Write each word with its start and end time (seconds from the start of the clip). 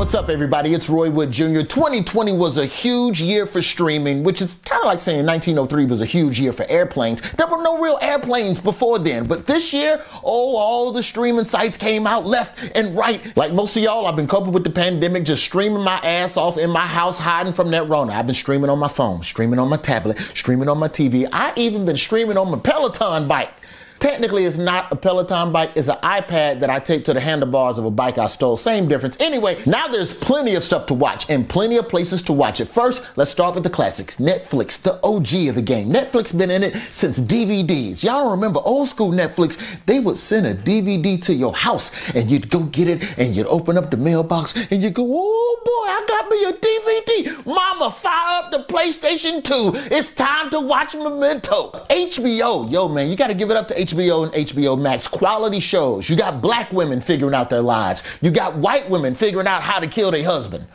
What's 0.00 0.14
up, 0.14 0.30
everybody? 0.30 0.72
It's 0.72 0.88
Roy 0.88 1.10
Wood 1.10 1.30
Jr. 1.30 1.60
2020 1.60 2.32
was 2.32 2.56
a 2.56 2.64
huge 2.64 3.20
year 3.20 3.44
for 3.44 3.60
streaming, 3.60 4.24
which 4.24 4.40
is 4.40 4.54
kind 4.64 4.80
of 4.80 4.86
like 4.86 4.98
saying 4.98 5.26
1903 5.26 5.84
was 5.84 6.00
a 6.00 6.06
huge 6.06 6.40
year 6.40 6.54
for 6.54 6.64
airplanes. 6.70 7.20
There 7.32 7.46
were 7.46 7.62
no 7.62 7.78
real 7.82 7.98
airplanes 8.00 8.62
before 8.62 8.98
then, 8.98 9.26
but 9.26 9.46
this 9.46 9.74
year, 9.74 10.02
oh, 10.24 10.56
all 10.56 10.90
the 10.90 11.02
streaming 11.02 11.44
sites 11.44 11.76
came 11.76 12.06
out 12.06 12.24
left 12.24 12.58
and 12.74 12.96
right. 12.96 13.36
Like 13.36 13.52
most 13.52 13.76
of 13.76 13.82
y'all, 13.82 14.06
I've 14.06 14.16
been 14.16 14.26
coping 14.26 14.52
with 14.52 14.64
the 14.64 14.70
pandemic, 14.70 15.24
just 15.24 15.44
streaming 15.44 15.82
my 15.82 15.98
ass 15.98 16.38
off 16.38 16.56
in 16.56 16.70
my 16.70 16.86
house, 16.86 17.18
hiding 17.18 17.52
from 17.52 17.70
that 17.72 17.86
Rona. 17.86 18.14
I've 18.14 18.26
been 18.26 18.34
streaming 18.34 18.70
on 18.70 18.78
my 18.78 18.88
phone, 18.88 19.22
streaming 19.22 19.58
on 19.58 19.68
my 19.68 19.76
tablet, 19.76 20.16
streaming 20.34 20.70
on 20.70 20.78
my 20.78 20.88
TV. 20.88 21.28
I 21.30 21.52
even 21.56 21.84
been 21.84 21.98
streaming 21.98 22.38
on 22.38 22.50
my 22.50 22.58
Peloton 22.58 23.28
bike. 23.28 23.52
Technically, 24.00 24.46
it's 24.46 24.56
not 24.56 24.90
a 24.90 24.96
Peloton 24.96 25.52
bike, 25.52 25.72
it's 25.74 25.88
an 25.88 25.96
iPad 25.96 26.60
that 26.60 26.70
I 26.70 26.80
tape 26.80 27.04
to 27.04 27.12
the 27.12 27.20
handlebars 27.20 27.76
of 27.76 27.84
a 27.84 27.90
bike 27.90 28.16
I 28.16 28.28
stole. 28.28 28.56
Same 28.56 28.88
difference. 28.88 29.20
Anyway, 29.20 29.62
now 29.66 29.88
there's 29.88 30.14
plenty 30.14 30.54
of 30.54 30.64
stuff 30.64 30.86
to 30.86 30.94
watch 30.94 31.28
and 31.28 31.46
plenty 31.46 31.76
of 31.76 31.86
places 31.86 32.22
to 32.22 32.32
watch 32.32 32.62
it. 32.62 32.64
First, 32.64 33.06
let's 33.16 33.30
start 33.30 33.54
with 33.54 33.62
the 33.62 33.68
classics. 33.68 34.16
Netflix, 34.16 34.80
the 34.80 34.94
OG 35.04 35.50
of 35.50 35.54
the 35.56 35.62
game. 35.62 35.90
Netflix 35.90 36.36
been 36.36 36.50
in 36.50 36.62
it 36.62 36.74
since 36.90 37.18
DVDs. 37.18 38.02
Y'all 38.02 38.30
remember 38.30 38.60
old 38.64 38.88
school 38.88 39.12
Netflix? 39.12 39.60
They 39.84 40.00
would 40.00 40.16
send 40.16 40.46
a 40.46 40.54
DVD 40.54 41.22
to 41.24 41.34
your 41.34 41.52
house 41.52 41.92
and 42.14 42.30
you'd 42.30 42.48
go 42.48 42.60
get 42.60 42.88
it 42.88 43.18
and 43.18 43.36
you'd 43.36 43.48
open 43.48 43.76
up 43.76 43.90
the 43.90 43.98
mailbox 43.98 44.56
and 44.70 44.82
you'd 44.82 44.94
go, 44.94 45.06
oh 45.06 45.60
boy, 45.62 45.92
I 45.92 46.04
got 46.08 46.30
me 46.30 46.44
a 46.44 46.52
DVD. 46.54 47.44
Mama, 47.44 47.90
fire 47.90 48.44
up 48.44 48.50
the 48.50 48.64
PlayStation 48.64 49.44
2. 49.44 49.94
It's 49.94 50.14
time 50.14 50.48
to 50.52 50.60
watch 50.60 50.94
Memento. 50.94 51.72
HBO, 51.90 52.70
yo 52.70 52.88
man, 52.88 53.10
you 53.10 53.16
gotta 53.16 53.34
give 53.34 53.50
it 53.50 53.58
up 53.58 53.68
to 53.68 53.74
HBO. 53.74 53.89
HBO 53.92 54.24
and 54.24 54.46
HBO 54.46 54.80
Max. 54.80 55.06
Quality 55.08 55.60
shows. 55.60 56.08
You 56.08 56.16
got 56.16 56.40
black 56.40 56.72
women 56.72 57.00
figuring 57.00 57.34
out 57.34 57.50
their 57.50 57.62
lives. 57.62 58.02
You 58.20 58.30
got 58.30 58.56
white 58.56 58.88
women 58.90 59.14
figuring 59.14 59.46
out 59.46 59.62
how 59.62 59.80
to 59.80 59.86
kill 59.86 60.10
their 60.10 60.24
husband. 60.24 60.66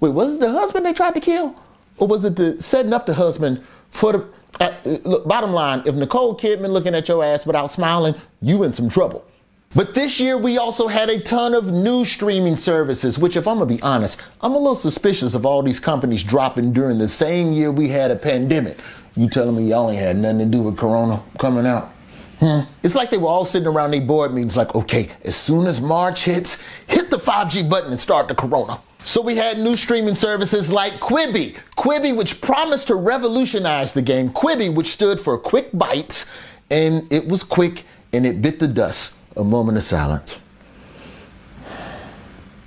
Wait, 0.00 0.10
was 0.10 0.34
it 0.34 0.40
the 0.40 0.50
husband 0.50 0.84
they 0.84 0.92
tried 0.92 1.14
to 1.14 1.20
kill? 1.20 1.54
Or 1.98 2.08
was 2.08 2.24
it 2.24 2.36
the 2.36 2.62
setting 2.62 2.92
up 2.92 3.06
the 3.06 3.14
husband 3.14 3.64
for 3.90 4.12
the. 4.12 4.26
Uh, 4.60 4.74
look, 5.04 5.26
bottom 5.26 5.52
line, 5.52 5.82
if 5.86 5.94
Nicole 5.94 6.36
Kidman 6.36 6.70
looking 6.70 6.94
at 6.94 7.08
your 7.08 7.24
ass 7.24 7.46
without 7.46 7.70
smiling, 7.70 8.14
you 8.42 8.62
in 8.64 8.72
some 8.74 8.90
trouble. 8.90 9.24
But 9.74 9.94
this 9.94 10.20
year 10.20 10.36
we 10.36 10.58
also 10.58 10.86
had 10.86 11.08
a 11.08 11.18
ton 11.18 11.54
of 11.54 11.72
new 11.72 12.04
streaming 12.04 12.58
services, 12.58 13.18
which 13.18 13.36
if 13.36 13.48
I'm 13.48 13.56
gonna 13.56 13.66
be 13.66 13.80
honest, 13.80 14.20
I'm 14.42 14.52
a 14.52 14.58
little 14.58 14.74
suspicious 14.74 15.34
of 15.34 15.46
all 15.46 15.62
these 15.62 15.80
companies 15.80 16.22
dropping 16.22 16.74
during 16.74 16.98
the 16.98 17.08
same 17.08 17.52
year 17.52 17.72
we 17.72 17.88
had 17.88 18.10
a 18.10 18.16
pandemic. 18.16 18.76
You 19.16 19.30
telling 19.30 19.56
me 19.56 19.70
y'all 19.70 19.90
ain't 19.90 19.98
had 19.98 20.16
nothing 20.16 20.40
to 20.40 20.44
do 20.44 20.62
with 20.62 20.76
Corona 20.76 21.22
coming 21.38 21.66
out? 21.66 21.90
It's 22.82 22.94
like 22.94 23.10
they 23.10 23.18
were 23.18 23.28
all 23.28 23.44
sitting 23.44 23.68
around 23.68 23.92
their 23.92 24.00
board 24.00 24.34
meetings, 24.34 24.56
like, 24.56 24.74
okay, 24.74 25.10
as 25.24 25.36
soon 25.36 25.66
as 25.66 25.80
March 25.80 26.24
hits, 26.24 26.62
hit 26.88 27.08
the 27.10 27.18
5G 27.18 27.68
button 27.68 27.92
and 27.92 28.00
start 28.00 28.28
the 28.28 28.34
corona. 28.34 28.78
So 29.04 29.20
we 29.20 29.36
had 29.36 29.58
new 29.58 29.76
streaming 29.76 30.14
services 30.14 30.70
like 30.70 30.94
Quibi. 30.94 31.56
Quibi, 31.76 32.16
which 32.16 32.40
promised 32.40 32.86
to 32.88 32.94
revolutionize 32.94 33.92
the 33.92 34.02
game. 34.02 34.30
Quibi, 34.30 34.72
which 34.72 34.88
stood 34.88 35.20
for 35.20 35.38
Quick 35.38 35.70
Bites, 35.72 36.30
and 36.70 37.12
it 37.12 37.26
was 37.26 37.42
quick 37.42 37.84
and 38.12 38.26
it 38.26 38.40
bit 38.42 38.58
the 38.58 38.68
dust. 38.68 39.18
A 39.36 39.42
moment 39.42 39.78
of 39.78 39.84
silence. 39.84 40.40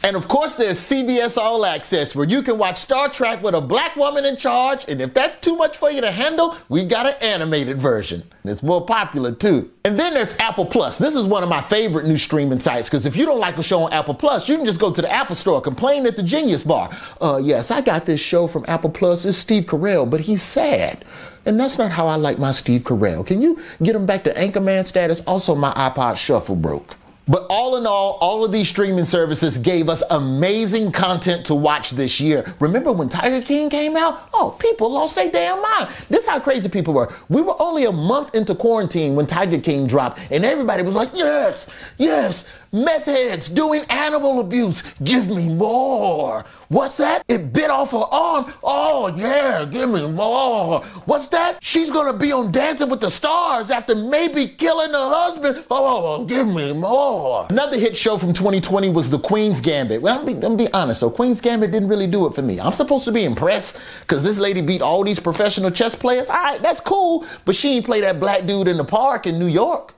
And 0.06 0.16
of 0.16 0.28
course, 0.28 0.54
there's 0.54 0.78
CBS 0.78 1.36
All 1.36 1.66
Access 1.66 2.14
where 2.14 2.28
you 2.28 2.44
can 2.44 2.60
watch 2.60 2.78
Star 2.78 3.10
Trek 3.10 3.42
with 3.42 3.56
a 3.56 3.60
black 3.60 3.96
woman 3.96 4.24
in 4.24 4.38
charge. 4.38 4.86
And 4.88 5.02
if 5.02 5.16
that's 5.16 5.40
too 5.40 5.56
much 5.56 5.78
for 5.78 5.90
you 5.90 6.00
to 6.00 6.12
handle, 6.12 6.56
we've 6.70 6.88
got 6.88 7.08
an 7.08 7.16
animated 7.22 7.82
version. 7.82 8.22
It's 8.44 8.62
more 8.62 8.86
popular 8.86 9.32
too. 9.32 9.72
And 9.84 9.98
then 9.98 10.14
there's 10.14 10.36
Apple 10.38 10.68
Plus. 10.68 11.00
This 11.00 11.16
is 11.16 11.26
one 11.26 11.42
of 11.42 11.50
my 11.50 11.64
favorite 11.64 12.06
new 12.06 12.18
streaming 12.18 12.60
sites 12.60 12.88
because 12.88 13.08
if 13.08 13.16
you 13.16 13.26
don't 13.26 13.40
like 13.40 13.58
a 13.58 13.64
show 13.64 13.82
on 13.82 13.94
Apple 13.94 14.14
Plus, 14.14 14.48
you 14.48 14.58
can 14.58 14.68
just 14.68 14.80
go 14.80 14.94
to 14.94 15.02
the 15.02 15.12
Apple 15.12 15.36
Store, 15.36 15.60
complain 15.60 16.06
at 16.06 16.16
the 16.16 16.22
Genius 16.22 16.62
Bar. 16.62 16.92
Uh, 17.20 17.42
yes, 17.44 17.72
I 17.72 17.82
got 17.82 18.06
this 18.06 18.20
show 18.20 18.46
from 18.46 18.64
Apple 18.68 18.92
Plus. 18.92 19.26
It's 19.26 19.40
Steve 19.40 19.64
Carell, 19.64 20.08
but 20.08 20.20
he's 20.20 20.44
sad. 20.44 21.04
And 21.48 21.60
that's 21.60 21.80
not 21.80 21.90
how 21.90 22.06
I 22.06 22.18
like 22.18 22.38
my 22.38 22.52
Steve 22.52 22.84
Carell. 22.84 23.26
Can 23.26 23.42
you 23.42 23.60
get 23.82 23.96
him 23.96 24.06
back 24.06 24.24
to 24.26 24.34
Anchorman 24.36 24.86
status? 24.86 25.24
Also, 25.26 25.56
my 25.56 25.74
iPod 25.74 26.18
Shuffle 26.18 26.56
broke. 26.56 26.96
But 27.28 27.48
all 27.50 27.76
in 27.76 27.88
all, 27.88 28.20
all 28.22 28.46
of 28.46 28.52
these 28.52 28.70
streaming 28.70 29.06
services 29.06 29.58
gave 29.58 29.90
us 29.90 30.04
amazing 30.12 30.92
content 30.92 31.48
to 31.48 31.56
watch 31.56 31.92
this 31.92 32.20
year. 32.20 32.54
Remember 32.60 32.92
when 32.92 33.10
Tiger 33.10 33.44
King 33.44 33.70
came 33.70 33.98
out? 33.98 34.30
Oh, 34.32 34.56
people 34.60 34.92
lost 34.92 35.16
their 35.16 35.32
damn 35.32 35.60
mind. 35.62 35.90
This 36.08 36.28
how 36.28 36.40
crazy 36.40 36.70
people 36.70 36.94
were. 36.94 37.12
We 37.28 37.42
were 37.42 37.60
only 37.60 37.86
a 37.86 37.92
month 37.92 38.36
into 38.36 38.54
quarantine 38.54 39.16
when 39.16 39.26
Tiger 39.26 39.60
King 39.60 39.88
dropped, 39.88 40.20
and 40.30 40.46
everybody 40.46 40.84
was 40.84 40.94
like, 40.94 41.10
yes, 41.16 41.68
yes, 41.98 42.46
meth 42.72 43.06
heads 43.06 43.50
doing 43.50 43.82
animal 43.90 44.40
abuse. 44.40 44.84
Give 45.04 45.28
me 45.28 45.50
more. 45.50 46.46
What's 46.68 46.98
that? 46.98 47.24
It 47.28 47.54
bit 47.54 47.70
off 47.70 47.92
her 47.92 47.98
arm. 47.98 48.54
Oh, 48.64 49.08
yeah, 49.16 49.66
give 49.66 49.90
me 49.90 50.08
more. 50.12 50.84
What's 51.06 51.28
that? 51.28 51.58
She's 51.64 51.90
gonna 51.90 52.14
be 52.14 52.32
on 52.32 52.52
Dancing 52.52 52.90
with 52.90 53.02
the 53.02 53.10
Stars 53.10 53.72
after 53.72 53.96
maybe 53.96 54.48
killing 54.48 54.92
her 54.92 55.10
husband. 55.10 55.64
Oh, 55.72 56.24
give 56.26 56.48
me 56.48 56.74
more. 56.74 57.15
Another 57.50 57.78
hit 57.78 57.96
show 57.96 58.18
from 58.18 58.34
2020 58.34 58.90
was 58.90 59.10
The 59.10 59.20
Queen's 59.20 59.62
Gambit. 59.62 60.02
Well, 60.02 60.20
I'm 60.20 60.26
be, 60.26 60.66
be 60.66 60.72
honest, 60.74 61.02
though, 61.02 61.10
Queen's 61.10 61.42
Gambit 61.42 61.72
didn't 61.72 61.90
really 61.90 62.08
do 62.08 62.26
it 62.26 62.36
for 62.36 62.42
me. 62.42 62.60
I'm 62.60 62.74
supposed 62.74 63.06
to 63.06 63.12
be 63.12 63.24
impressed 63.24 63.80
because 64.02 64.24
this 64.24 64.38
lady 64.38 64.62
beat 64.62 64.82
all 64.82 65.04
these 65.04 65.20
professional 65.20 65.72
chess 65.72 65.96
players. 65.96 66.30
All 66.30 66.36
right, 66.36 66.62
that's 66.62 66.80
cool, 66.80 67.26
but 67.46 67.56
she 67.56 67.78
ain't 67.78 67.86
play 67.86 68.02
that 68.02 68.20
black 68.20 68.46
dude 68.46 68.68
in 68.68 68.78
the 68.78 68.84
park 68.84 69.28
in 69.28 69.40
New 69.40 69.48
York. 69.48 69.94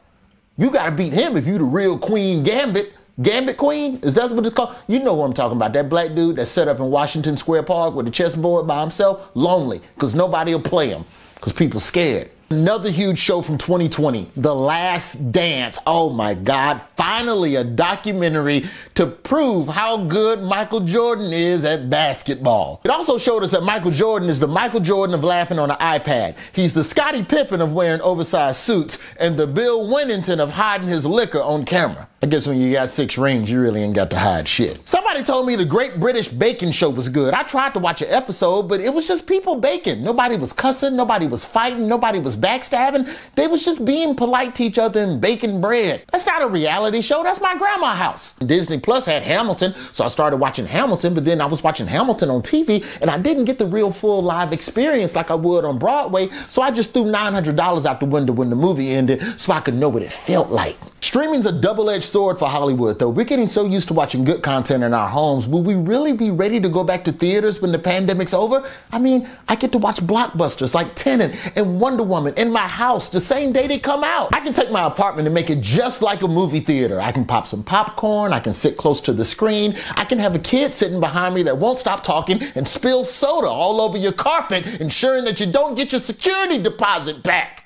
You 0.57 0.69
gotta 0.69 0.91
beat 0.91 1.13
him 1.13 1.37
if 1.37 1.45
you 1.45 1.57
the 1.57 1.63
real 1.63 1.97
Queen 1.97 2.43
Gambit. 2.43 2.93
Gambit 3.21 3.57
Queen? 3.57 3.99
Is 4.03 4.13
that 4.13 4.29
what 4.29 4.45
it's 4.45 4.55
called? 4.55 4.75
You 4.87 4.99
know 4.99 5.15
what 5.15 5.25
I'm 5.25 5.33
talking 5.33 5.57
about. 5.57 5.73
That 5.73 5.89
black 5.89 6.13
dude 6.13 6.35
that's 6.35 6.51
set 6.51 6.67
up 6.67 6.77
in 6.77 6.85
Washington 6.91 7.35
Square 7.37 7.63
Park 7.63 7.95
with 7.95 8.07
a 8.07 8.11
chessboard 8.11 8.67
by 8.67 8.81
himself, 8.81 9.31
lonely, 9.33 9.81
because 9.95 10.13
nobody 10.13 10.53
will 10.53 10.61
play 10.61 10.89
him, 10.89 11.03
because 11.35 11.53
people 11.53 11.79
scared. 11.79 12.29
Another 12.49 12.89
huge 12.89 13.19
show 13.19 13.41
from 13.41 13.57
2020, 13.57 14.31
The 14.37 14.55
Last 14.55 15.33
Dance. 15.33 15.77
Oh 15.85 16.11
my 16.11 16.33
God, 16.33 16.79
finally 16.95 17.55
a 17.55 17.65
documentary 17.65 18.69
to 18.95 19.05
prove 19.05 19.67
how 19.67 20.05
good 20.05 20.41
Michael 20.41 20.79
Jordan 20.79 21.33
is 21.33 21.65
at 21.65 21.89
basketball. 21.89 22.79
It 22.85 22.89
also 22.89 23.17
showed 23.17 23.43
us 23.43 23.51
that 23.51 23.63
Michael 23.63 23.91
Jordan 23.91 24.29
is 24.29 24.39
the 24.39 24.47
Michael 24.47 24.79
Jordan 24.79 25.13
of 25.13 25.25
laughing 25.25 25.59
on 25.59 25.71
an 25.71 25.77
iPad. 25.79 26.35
He's 26.53 26.73
the 26.73 26.85
Scottie 26.85 27.25
Pippen 27.25 27.59
of 27.59 27.73
wearing 27.73 27.99
oversized 27.99 28.61
suits 28.61 28.97
and 29.19 29.35
the 29.37 29.45
Bill 29.45 29.85
Wennington 29.85 30.39
of 30.39 30.51
hiding 30.51 30.87
his 30.87 31.05
liquor 31.05 31.41
on 31.41 31.65
camera. 31.65 32.06
I 32.19 32.25
guess 32.25 32.47
when 32.47 32.59
you 32.59 32.71
got 32.71 32.89
six 32.89 33.15
rings, 33.15 33.51
you 33.51 33.61
really 33.61 33.83
ain't 33.83 33.93
got 33.93 34.09
to 34.09 34.17
hide 34.17 34.47
shit. 34.47 34.89
Somebody 34.89 35.23
told 35.23 35.45
me 35.45 35.55
the 35.55 35.63
Great 35.63 35.99
British 35.99 36.29
Baking 36.29 36.71
Show 36.71 36.89
was 36.89 37.09
good. 37.09 37.35
I 37.35 37.43
tried 37.43 37.73
to 37.73 37.79
watch 37.79 38.01
an 38.01 38.09
episode, 38.09 38.63
but 38.63 38.81
it 38.81 38.91
was 38.91 39.07
just 39.07 39.27
people 39.27 39.57
baking. 39.57 40.03
Nobody 40.03 40.35
was 40.35 40.51
cussing, 40.51 40.95
nobody 40.95 41.27
was 41.27 41.45
fighting, 41.45 41.87
nobody 41.87 42.17
was 42.17 42.35
backstabbing. 42.35 43.07
They 43.35 43.45
was 43.45 43.63
just 43.63 43.85
being 43.85 44.15
polite 44.15 44.55
to 44.55 44.63
each 44.63 44.79
other 44.79 44.99
and 44.99 45.21
baking 45.21 45.61
bread. 45.61 46.05
That's 46.11 46.25
not 46.25 46.41
a 46.41 46.47
reality 46.47 47.01
show, 47.01 47.21
that's 47.21 47.39
my 47.39 47.55
grandma 47.55 47.93
house. 47.93 48.33
Disney 48.39 48.79
Plus 48.79 49.05
had 49.05 49.21
Hamilton, 49.21 49.75
so 49.93 50.03
I 50.03 50.07
started 50.07 50.37
watching 50.37 50.65
Hamilton, 50.65 51.13
but 51.13 51.23
then 51.23 51.39
I 51.39 51.45
was 51.45 51.61
watching 51.61 51.85
Hamilton 51.85 52.31
on 52.31 52.41
TV 52.41 52.83
and 52.99 53.11
I 53.11 53.19
didn't 53.19 53.45
get 53.45 53.59
the 53.59 53.67
real 53.67 53.91
full 53.91 54.23
live 54.23 54.53
experience 54.53 55.15
like 55.15 55.29
I 55.29 55.35
would 55.35 55.65
on 55.65 55.77
Broadway, 55.77 56.29
so 56.49 56.63
I 56.63 56.71
just 56.71 56.93
threw 56.93 57.03
$900 57.03 57.85
out 57.85 57.99
the 57.99 58.07
window 58.07 58.33
when 58.33 58.49
the 58.49 58.55
movie 58.55 58.89
ended 58.89 59.21
so 59.39 59.53
I 59.53 59.59
could 59.59 59.75
know 59.75 59.89
what 59.89 60.01
it 60.01 60.11
felt 60.11 60.49
like. 60.49 60.77
Streaming's 60.99 61.45
a 61.45 61.51
double-edged 61.51 62.06
sword 62.11 62.39
for 62.39 62.47
Hollywood, 62.47 62.99
though. 62.99 63.09
We're 63.09 63.25
getting 63.25 63.47
so 63.47 63.65
used 63.65 63.87
to 63.89 63.93
watching 63.93 64.23
good 64.23 64.41
content 64.41 64.83
in 64.83 64.93
our 64.93 65.09
homes. 65.09 65.47
Will 65.47 65.63
we 65.63 65.75
really 65.75 66.13
be 66.13 66.31
ready 66.31 66.59
to 66.59 66.69
go 66.69 66.83
back 66.83 67.03
to 67.05 67.11
theaters 67.11 67.61
when 67.61 67.71
the 67.71 67.79
pandemic's 67.79 68.33
over? 68.33 68.67
I 68.91 68.99
mean, 68.99 69.29
I 69.47 69.55
get 69.55 69.71
to 69.73 69.77
watch 69.77 69.97
blockbusters 69.97 70.73
like 70.73 70.95
Tenet 70.95 71.35
and 71.55 71.79
Wonder 71.79 72.03
Woman 72.03 72.33
in 72.35 72.51
my 72.51 72.67
house 72.67 73.09
the 73.09 73.21
same 73.21 73.53
day 73.53 73.67
they 73.67 73.79
come 73.79 74.03
out. 74.03 74.33
I 74.33 74.39
can 74.39 74.53
take 74.53 74.71
my 74.71 74.85
apartment 74.85 75.27
and 75.27 75.35
make 75.35 75.49
it 75.49 75.61
just 75.61 76.01
like 76.01 76.21
a 76.21 76.27
movie 76.27 76.61
theater. 76.61 76.99
I 76.99 77.11
can 77.11 77.25
pop 77.25 77.47
some 77.47 77.63
popcorn. 77.63 78.33
I 78.33 78.39
can 78.39 78.53
sit 78.53 78.77
close 78.77 79.01
to 79.01 79.13
the 79.13 79.25
screen. 79.25 79.75
I 79.95 80.05
can 80.05 80.19
have 80.19 80.35
a 80.35 80.39
kid 80.39 80.73
sitting 80.73 80.99
behind 80.99 81.35
me 81.35 81.43
that 81.43 81.57
won't 81.57 81.79
stop 81.79 82.03
talking 82.03 82.41
and 82.55 82.67
spill 82.67 83.03
soda 83.03 83.47
all 83.47 83.81
over 83.81 83.97
your 83.97 84.13
carpet, 84.13 84.65
ensuring 84.81 85.25
that 85.25 85.39
you 85.39 85.51
don't 85.51 85.75
get 85.75 85.91
your 85.91 86.01
security 86.01 86.61
deposit 86.61 87.23
back. 87.23 87.65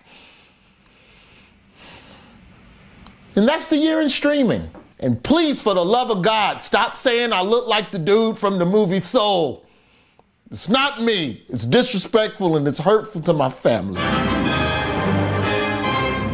And 3.35 3.47
that's 3.47 3.67
the 3.69 3.77
year 3.77 4.01
in 4.01 4.09
streaming. 4.09 4.69
And 4.99 5.23
please, 5.23 5.61
for 5.61 5.73
the 5.73 5.85
love 5.85 6.11
of 6.11 6.21
God, 6.21 6.61
stop 6.61 6.97
saying 6.97 7.31
I 7.31 7.41
look 7.41 7.65
like 7.67 7.91
the 7.91 7.99
dude 7.99 8.37
from 8.37 8.59
the 8.59 8.65
movie 8.65 8.99
Soul. 8.99 9.65
It's 10.51 10.67
not 10.67 11.01
me. 11.01 11.45
It's 11.47 11.65
disrespectful 11.65 12.57
and 12.57 12.67
it's 12.67 12.77
hurtful 12.77 13.21
to 13.21 13.33
my 13.33 13.49
family. 13.49 14.01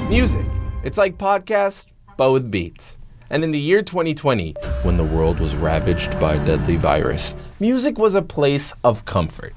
Music. 0.10 0.46
It's 0.84 0.98
like 0.98 1.20
podcasts, 1.20 1.86
but 2.18 2.32
with 2.32 2.50
beats. 2.50 2.98
And 3.30 3.44
in 3.44 3.52
the 3.52 3.60
year 3.60 3.84
2020, 3.84 4.56
when 4.82 4.98
the 4.98 5.04
world 5.04 5.40
was 5.40 5.56
ravaged 5.56 6.20
by 6.20 6.34
a 6.34 6.46
deadly 6.46 6.78
virus, 6.78 7.36
music 7.60 8.00
was 8.00 8.16
a 8.16 8.22
place 8.24 8.74
of 8.84 9.06
comfort. 9.06 9.54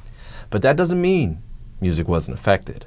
But 0.50 0.60
that 0.62 0.76
doesn't 0.76 1.00
mean 1.00 1.42
music 1.80 2.06
wasn't 2.06 2.38
affected. 2.38 2.84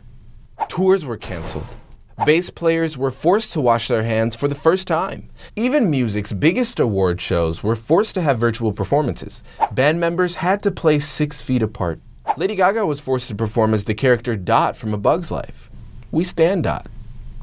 Tours 0.67 1.05
were 1.05 1.17
canceled. 1.17 1.75
Bass 2.25 2.51
players 2.51 2.95
were 2.95 3.09
forced 3.09 3.53
to 3.53 3.61
wash 3.61 3.87
their 3.87 4.03
hands 4.03 4.35
for 4.35 4.47
the 4.47 4.55
first 4.55 4.87
time. 4.87 5.29
Even 5.55 5.89
music's 5.89 6.31
biggest 6.31 6.79
award 6.79 7.19
shows 7.19 7.63
were 7.63 7.75
forced 7.75 8.13
to 8.13 8.21
have 8.21 8.37
virtual 8.37 8.71
performances. 8.71 9.41
Band 9.71 9.99
members 9.99 10.35
had 10.35 10.61
to 10.63 10.71
play 10.71 10.99
six 10.99 11.41
feet 11.41 11.63
apart. 11.63 11.99
Lady 12.37 12.55
Gaga 12.55 12.85
was 12.85 12.99
forced 12.99 13.29
to 13.29 13.35
perform 13.35 13.73
as 13.73 13.85
the 13.85 13.95
character 13.95 14.35
Dot 14.35 14.77
from 14.77 14.93
A 14.93 14.97
Bug's 14.97 15.31
Life. 15.31 15.71
We 16.11 16.23
stand 16.23 16.63
Dot, 16.63 16.85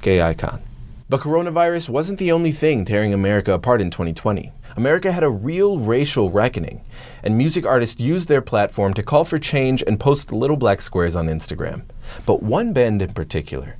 gay 0.02 0.22
icon. 0.22 0.62
But 1.08 1.20
coronavirus 1.20 1.88
wasn't 1.88 2.20
the 2.20 2.30
only 2.30 2.52
thing 2.52 2.84
tearing 2.84 3.12
America 3.12 3.52
apart 3.52 3.80
in 3.80 3.90
2020. 3.90 4.52
America 4.76 5.10
had 5.10 5.24
a 5.24 5.30
real 5.30 5.80
racial 5.80 6.30
reckoning, 6.30 6.80
and 7.24 7.36
music 7.36 7.66
artists 7.66 8.00
used 8.00 8.28
their 8.28 8.40
platform 8.40 8.94
to 8.94 9.02
call 9.02 9.24
for 9.24 9.40
change 9.40 9.82
and 9.84 9.98
post 9.98 10.30
little 10.30 10.56
black 10.56 10.80
squares 10.80 11.16
on 11.16 11.26
Instagram. 11.26 11.82
But 12.24 12.44
one 12.44 12.72
band 12.72 13.02
in 13.02 13.12
particular 13.12 13.76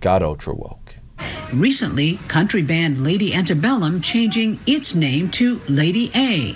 got 0.00 0.22
ultra 0.22 0.54
woke. 0.54 0.96
Recently, 1.52 2.18
country 2.28 2.62
band 2.62 3.02
Lady 3.02 3.34
Antebellum 3.34 4.02
changing 4.02 4.60
its 4.66 4.94
name 4.94 5.30
to 5.30 5.60
Lady 5.68 6.10
A. 6.14 6.52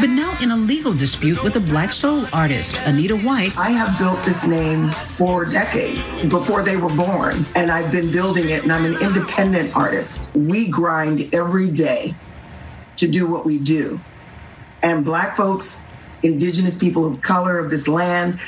But 0.00 0.10
now 0.10 0.36
in 0.42 0.50
a 0.50 0.56
legal 0.56 0.92
dispute 0.92 1.42
with 1.44 1.54
a 1.56 1.60
black 1.60 1.92
soul 1.92 2.24
artist, 2.32 2.76
Anita 2.86 3.16
White. 3.18 3.56
I 3.56 3.70
have 3.70 3.96
built 3.98 4.18
this 4.24 4.46
name 4.46 4.88
for 4.88 5.44
decades 5.44 6.22
before 6.24 6.62
they 6.62 6.76
were 6.76 6.94
born, 6.94 7.36
and 7.54 7.70
I've 7.70 7.92
been 7.92 8.10
building 8.10 8.48
it, 8.48 8.64
and 8.64 8.72
I'm 8.72 8.84
an 8.84 9.00
independent 9.00 9.76
artist. 9.76 10.28
We 10.34 10.68
grind 10.68 11.32
every 11.32 11.70
day 11.70 12.14
to 12.96 13.08
do 13.08 13.28
what 13.28 13.44
we 13.46 13.58
do. 13.58 14.00
And 14.82 15.04
black 15.04 15.36
folks, 15.36 15.80
indigenous 16.24 16.76
people 16.76 17.06
of 17.06 17.20
color 17.20 17.58
of 17.58 17.70
this 17.70 17.86
land, 17.86 18.40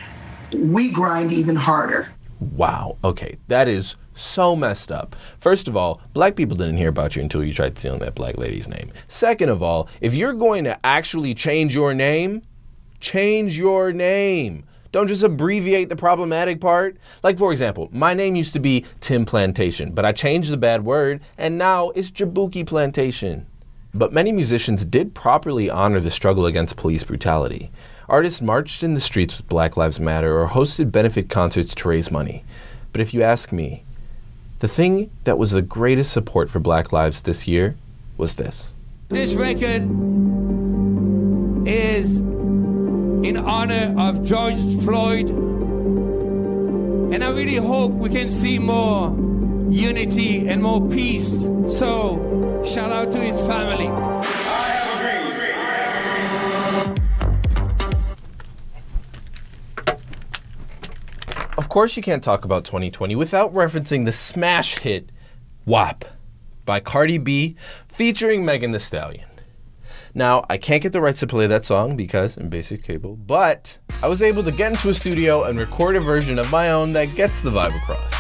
we 0.57 0.93
grind 0.93 1.33
even 1.33 1.55
harder. 1.55 2.09
Wow. 2.53 2.97
Okay, 3.05 3.37
that 3.49 3.69
is 3.69 3.97
so 4.15 4.55
messed 4.55 4.93
up. 4.93 5.17
First 5.39 5.69
of 5.69 5.77
all, 5.77 6.01
black 6.13 6.37
people 6.37 6.57
didn't 6.57 6.77
hear 6.77 6.89
about 6.89 7.17
you 7.17 7.23
until 7.23 7.43
you 7.43 7.53
tried 7.53 7.79
stealing 7.79 8.01
that 8.01 8.15
black 8.15 8.39
lady's 8.39 8.69
name. 8.69 8.93
Second 9.09 9.49
of 9.49 9.63
all, 9.63 9.89
if 10.01 10.15
you're 10.15 10.33
going 10.33 10.65
to 10.65 10.79
actually 10.85 11.35
change 11.35 11.75
your 11.75 11.95
name, 11.95 12.43
change 13.01 13.59
your 13.59 13.93
name. 13.93 14.65
Don't 14.93 15.09
just 15.09 15.25
abbreviate 15.25 15.89
the 15.89 15.97
problematic 15.97 16.61
part. 16.61 16.97
Like, 17.25 17.37
for 17.37 17.51
example, 17.51 17.89
my 17.93 18.15
name 18.15 18.37
used 18.37 18.53
to 18.53 18.61
be 18.61 18.85
Tim 19.01 19.25
Plantation, 19.25 19.91
but 19.91 20.05
I 20.05 20.13
changed 20.13 20.53
the 20.53 20.57
bad 20.57 20.85
word, 20.85 21.21
and 21.37 21.59
now 21.59 21.91
it's 21.91 22.13
Jabuki 22.13 22.65
Plantation. 22.65 23.47
But 23.93 24.13
many 24.13 24.31
musicians 24.31 24.85
did 24.85 25.15
properly 25.15 25.69
honor 25.69 25.99
the 25.99 26.11
struggle 26.11 26.47
against 26.47 26.77
police 26.77 27.03
brutality. 27.03 27.73
Artists 28.09 28.43
marched 28.43 28.83
in 28.83 28.95
the 28.95 29.01
streets 29.01 29.39
with 29.39 29.49
Black 29.49 29.77
Lives 29.77 29.99
Matter 29.99 30.39
or 30.39 30.49
hosted 30.49 30.93
benefit 30.93 31.31
concerts 31.31 31.75
to 31.75 31.89
raise 31.89 32.11
money. 32.11 32.45
But 32.93 33.01
if 33.01 33.15
you 33.15 33.23
ask 33.23 33.51
me, 33.51 33.83
the 34.59 34.69
thing 34.69 35.11
that 35.25 35.39
was 35.39 35.53
the 35.53 35.63
greatest 35.63 36.13
support 36.13 36.51
for 36.51 36.59
Black 36.59 36.93
Lives 36.93 37.23
this 37.23 37.49
year 37.49 37.77
was 38.17 38.35
this. 38.35 38.73
This 39.09 39.35
record 39.35 39.83
is 41.67 42.19
in 42.19 43.37
honor 43.39 43.95
of 43.99 44.23
George 44.23 44.61
Floyd, 44.83 45.31
and 45.31 47.25
I 47.25 47.31
really 47.31 47.57
hope 47.57 47.93
we 47.93 48.11
can 48.11 48.29
see 48.31 48.59
more 48.59 49.17
unity 49.71 50.47
and 50.47 50.63
more 50.63 50.87
peace. 50.89 51.31
So, 51.79 52.63
shout 52.67 52.93
out 52.93 53.11
to 53.13 53.19
his 53.19 53.41
family. 53.41 53.89
Course, 61.75 61.97
you 61.97 62.05
can't 62.05 62.23
talk 62.23 62.45
about 62.45 62.65
2020 62.65 63.17
without 63.17 63.53
referencing 63.53 64.05
the 64.05 64.13
smash 64.13 64.79
hit 64.79 65.11
WAP 65.67 66.05
by 66.65 66.79
Cardi 66.79 67.19
B 67.19 67.57
featuring 67.89 68.45
Megan 68.45 68.71
Thee 68.71 68.79
Stallion. 68.79 69.29
Now, 70.15 70.45
I 70.49 70.57
can't 70.57 70.81
get 70.81 70.93
the 70.93 71.01
rights 71.01 71.19
to 71.19 71.27
play 71.27 71.49
that 71.49 71.65
song 71.65 71.97
because 71.97 72.37
I'm 72.37 72.49
basic 72.49 72.85
cable, 72.85 73.17
but 73.17 73.77
I 74.05 74.07
was 74.07 74.23
able 74.23 74.45
to 74.45 74.53
get 74.53 74.71
into 74.71 74.89
a 74.89 74.95
studio 74.95 75.43
and 75.43 75.59
record 75.59 75.97
a 75.97 76.01
version 76.01 76.39
of 76.39 76.49
my 76.53 76.71
own 76.71 76.93
that 76.93 77.13
gets 77.17 77.41
the 77.43 77.51
vibe 77.51 77.75
across. 77.75 78.13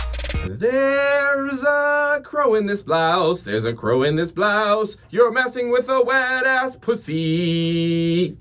There's 0.49 1.63
a 1.63 2.23
crow 2.25 2.57
in 2.57 2.67
this 2.67 2.83
blouse, 2.83 3.45
there's 3.45 3.67
a 3.67 3.73
crow 3.73 4.03
in 4.03 4.17
this 4.17 4.33
blouse, 4.33 4.97
you're 5.11 5.31
messing 5.31 5.71
with 5.71 5.89
a 5.89 6.03
wet 6.03 6.45
ass 6.45 6.75
pussy. 6.75 8.37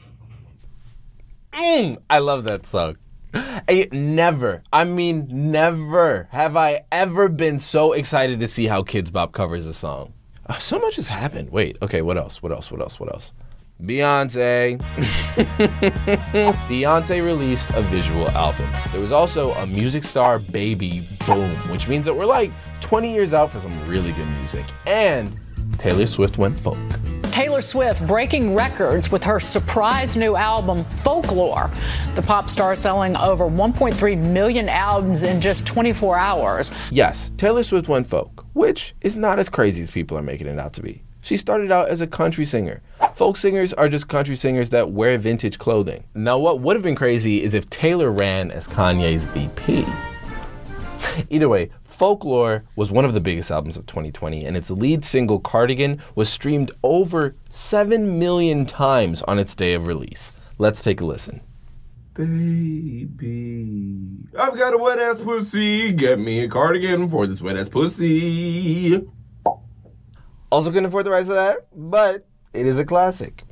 Mm, 1.51 1.99
I 2.09 2.17
love 2.17 2.45
that 2.45 2.65
song. 2.65 2.97
I 3.33 3.87
never, 3.91 4.63
I 4.71 4.83
mean, 4.83 5.27
never 5.29 6.27
have 6.31 6.55
I 6.55 6.83
ever 6.91 7.29
been 7.29 7.59
so 7.59 7.93
excited 7.93 8.39
to 8.39 8.47
see 8.47 8.67
how 8.67 8.83
Kidz 8.83 9.11
Bop 9.11 9.31
covers 9.31 9.65
a 9.65 9.73
song. 9.73 10.13
Uh, 10.45 10.57
so 10.57 10.77
much 10.79 10.97
has 10.97 11.07
happened. 11.07 11.49
Wait, 11.51 11.77
okay, 11.81 12.01
what 12.01 12.17
else? 12.17 12.43
What 12.43 12.51
else? 12.51 12.69
What 12.71 12.81
else? 12.81 12.99
What 12.99 13.11
else? 13.13 13.33
Beyonce. 13.81 14.79
Beyonce 16.67 17.23
released 17.23 17.69
a 17.71 17.81
visual 17.83 18.29
album. 18.31 18.67
There 18.91 19.01
was 19.01 19.11
also 19.11 19.51
a 19.53 19.65
Music 19.65 20.03
Star 20.03 20.39
Baby 20.39 21.03
Boom, 21.25 21.49
which 21.69 21.87
means 21.87 22.05
that 22.05 22.13
we're 22.13 22.25
like 22.25 22.51
20 22.81 23.11
years 23.11 23.33
out 23.33 23.49
for 23.49 23.59
some 23.59 23.87
really 23.89 24.11
good 24.13 24.27
music. 24.39 24.65
And 24.85 25.37
Taylor 25.77 26.05
Swift 26.05 26.37
went 26.37 26.59
folk. 26.59 26.77
Taylor 27.33 27.61
Swift 27.61 28.07
breaking 28.07 28.53
records 28.53 29.11
with 29.11 29.23
her 29.23 29.39
surprise 29.39 30.15
new 30.15 30.35
album, 30.35 30.85
Folklore. 30.99 31.71
The 32.13 32.21
pop 32.21 32.47
star 32.47 32.75
selling 32.75 33.15
over 33.15 33.45
1.3 33.45 34.17
million 34.29 34.69
albums 34.69 35.23
in 35.23 35.41
just 35.41 35.65
24 35.65 36.15
hours. 36.15 36.71
Yes, 36.91 37.31
Taylor 37.37 37.63
Swift 37.63 37.89
went 37.89 38.05
folk, 38.05 38.45
which 38.53 38.93
is 39.01 39.17
not 39.17 39.39
as 39.39 39.49
crazy 39.49 39.81
as 39.81 39.89
people 39.89 40.15
are 40.15 40.21
making 40.21 40.45
it 40.45 40.59
out 40.59 40.73
to 40.73 40.83
be. 40.83 41.01
She 41.21 41.37
started 41.37 41.71
out 41.71 41.89
as 41.89 42.01
a 42.01 42.07
country 42.07 42.45
singer. 42.45 42.83
Folk 43.15 43.37
singers 43.37 43.73
are 43.73 43.89
just 43.89 44.07
country 44.07 44.35
singers 44.35 44.69
that 44.69 44.91
wear 44.91 45.17
vintage 45.17 45.57
clothing. 45.57 46.03
Now, 46.13 46.37
what 46.37 46.59
would 46.59 46.75
have 46.75 46.83
been 46.83 46.93
crazy 46.93 47.41
is 47.41 47.55
if 47.55 47.67
Taylor 47.71 48.11
ran 48.11 48.51
as 48.51 48.67
Kanye's 48.67 49.25
VP. 49.25 49.87
Either 51.31 51.49
way, 51.49 51.71
Folklore 51.93 52.63
was 52.75 52.91
one 52.91 53.05
of 53.05 53.13
the 53.13 53.21
biggest 53.21 53.51
albums 53.51 53.77
of 53.77 53.85
2020, 53.85 54.43
and 54.43 54.57
its 54.57 54.71
lead 54.71 55.05
single, 55.05 55.39
Cardigan, 55.39 56.01
was 56.15 56.27
streamed 56.27 56.71
over 56.83 57.35
7 57.49 58.17
million 58.19 58.65
times 58.65 59.21
on 59.23 59.37
its 59.37 59.53
day 59.53 59.73
of 59.73 59.85
release. 59.85 60.31
Let's 60.57 60.81
take 60.81 61.01
a 61.01 61.05
listen. 61.05 61.41
Baby, 62.15 63.57
I've 64.37 64.57
got 64.57 64.73
a 64.73 64.77
wet 64.77 64.99
ass 64.99 65.19
pussy. 65.19 65.91
Get 65.91 66.19
me 66.19 66.41
a 66.41 66.47
cardigan 66.47 67.09
for 67.09 67.25
this 67.25 67.41
wet 67.41 67.57
ass 67.57 67.69
pussy. 67.69 69.07
Also 70.51 70.69
couldn't 70.69 70.85
afford 70.85 71.05
the 71.05 71.11
rights 71.11 71.27
to 71.27 71.33
that, 71.33 71.67
but 71.75 72.27
it 72.53 72.67
is 72.67 72.77
a 72.77 72.85
classic. 72.85 73.43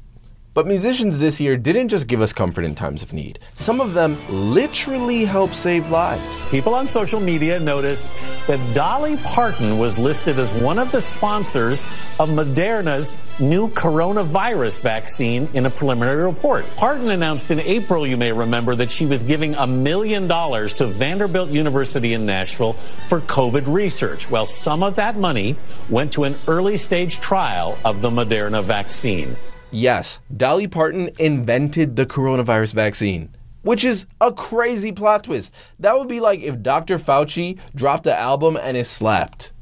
But 0.53 0.67
musicians 0.67 1.17
this 1.17 1.39
year 1.39 1.55
didn't 1.55 1.87
just 1.87 2.07
give 2.07 2.19
us 2.19 2.33
comfort 2.33 2.65
in 2.65 2.75
times 2.75 3.03
of 3.03 3.13
need. 3.13 3.39
Some 3.55 3.79
of 3.79 3.93
them 3.93 4.17
literally 4.29 5.23
helped 5.23 5.55
save 5.55 5.89
lives. 5.89 6.21
People 6.49 6.75
on 6.75 6.89
social 6.89 7.21
media 7.21 7.57
noticed 7.57 8.05
that 8.47 8.59
Dolly 8.75 9.15
Parton 9.15 9.77
was 9.77 9.97
listed 9.97 10.37
as 10.37 10.51
one 10.55 10.77
of 10.77 10.91
the 10.91 10.99
sponsors 10.99 11.81
of 12.19 12.31
Moderna's 12.31 13.15
new 13.39 13.69
coronavirus 13.69 14.81
vaccine 14.81 15.47
in 15.53 15.65
a 15.65 15.69
preliminary 15.69 16.23
report. 16.23 16.65
Parton 16.75 17.09
announced 17.09 17.49
in 17.49 17.61
April, 17.61 18.05
you 18.05 18.17
may 18.17 18.33
remember, 18.33 18.75
that 18.75 18.91
she 18.91 19.05
was 19.05 19.23
giving 19.23 19.55
a 19.55 19.65
million 19.65 20.27
dollars 20.27 20.73
to 20.73 20.85
Vanderbilt 20.85 21.49
University 21.49 22.13
in 22.13 22.25
Nashville 22.25 22.73
for 22.73 23.21
COVID 23.21 23.73
research. 23.73 24.29
Well, 24.29 24.47
some 24.47 24.83
of 24.83 24.97
that 24.97 25.15
money 25.15 25.55
went 25.89 26.11
to 26.13 26.25
an 26.25 26.35
early 26.49 26.75
stage 26.75 27.21
trial 27.21 27.79
of 27.85 28.01
the 28.01 28.09
Moderna 28.09 28.61
vaccine. 28.61 29.37
Yes, 29.71 30.19
Dolly 30.35 30.67
Parton 30.67 31.11
invented 31.17 31.95
the 31.95 32.05
coronavirus 32.05 32.73
vaccine, 32.73 33.33
which 33.61 33.85
is 33.85 34.05
a 34.19 34.33
crazy 34.33 34.91
plot 34.91 35.23
twist. 35.23 35.53
That 35.79 35.97
would 35.97 36.09
be 36.09 36.19
like 36.19 36.41
if 36.41 36.61
Dr. 36.61 36.99
Fauci 36.99 37.57
dropped 37.73 38.05
an 38.05 38.13
album 38.13 38.57
and 38.57 38.75
it 38.75 38.85
slapped. 38.85 39.53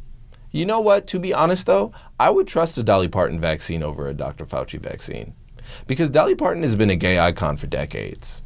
You 0.51 0.65
know 0.65 0.79
what? 0.79 1.05
To 1.07 1.19
be 1.19 1.31
honest, 1.31 1.67
though, 1.67 1.91
I 2.19 2.31
would 2.31 2.47
trust 2.47 2.77
a 2.79 2.83
Dolly 2.83 3.07
Parton 3.07 3.39
vaccine 3.39 3.83
over 3.83 4.09
a 4.09 4.15
Dr. 4.15 4.45
Fauci 4.45 4.79
vaccine. 4.79 5.35
Because 5.85 6.09
Dolly 6.09 6.33
Parton 6.33 6.63
has 6.63 6.75
been 6.75 6.89
a 6.89 6.95
gay 6.95 7.19
icon 7.19 7.55
for 7.57 7.67
decades. 7.67 8.41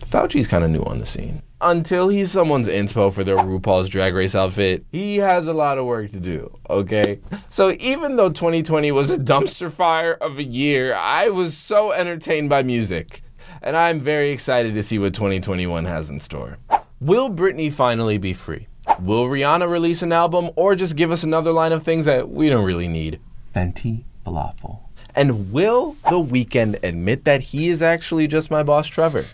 Fauci's 0.00 0.48
kind 0.48 0.64
of 0.64 0.70
new 0.70 0.82
on 0.82 0.98
the 0.98 1.06
scene. 1.06 1.42
Until 1.62 2.08
he's 2.08 2.30
someone's 2.30 2.68
inspo 2.68 3.12
for 3.12 3.22
their 3.22 3.36
RuPaul's 3.36 3.90
Drag 3.90 4.14
Race 4.14 4.34
outfit, 4.34 4.86
he 4.90 5.18
has 5.18 5.46
a 5.46 5.52
lot 5.52 5.76
of 5.76 5.84
work 5.84 6.10
to 6.12 6.20
do, 6.20 6.56
okay? 6.70 7.20
So 7.50 7.72
even 7.80 8.16
though 8.16 8.30
2020 8.30 8.90
was 8.92 9.10
a 9.10 9.18
dumpster 9.18 9.70
fire 9.70 10.14
of 10.14 10.38
a 10.38 10.42
year, 10.42 10.94
I 10.94 11.28
was 11.28 11.54
so 11.56 11.92
entertained 11.92 12.48
by 12.48 12.62
music. 12.62 13.22
And 13.60 13.76
I'm 13.76 14.00
very 14.00 14.30
excited 14.30 14.72
to 14.72 14.82
see 14.82 14.98
what 14.98 15.12
2021 15.12 15.84
has 15.84 16.08
in 16.08 16.18
store. 16.18 16.56
Will 16.98 17.28
Britney 17.28 17.70
finally 17.70 18.16
be 18.16 18.32
free? 18.32 18.66
Will 19.00 19.26
Rihanna 19.26 19.70
release 19.70 20.00
an 20.00 20.12
album 20.12 20.50
or 20.56 20.74
just 20.74 20.96
give 20.96 21.10
us 21.10 21.24
another 21.24 21.52
line 21.52 21.72
of 21.72 21.82
things 21.82 22.06
that 22.06 22.30
we 22.30 22.48
don't 22.48 22.64
really 22.64 22.88
need? 22.88 23.20
Fenty 23.54 24.04
Falafel. 24.24 24.80
And 25.14 25.52
will 25.52 25.96
The 26.04 26.22
Weeknd 26.22 26.82
admit 26.82 27.24
that 27.24 27.40
he 27.40 27.68
is 27.68 27.82
actually 27.82 28.28
just 28.28 28.50
my 28.50 28.62
boss 28.62 28.86
Trevor? 28.86 29.26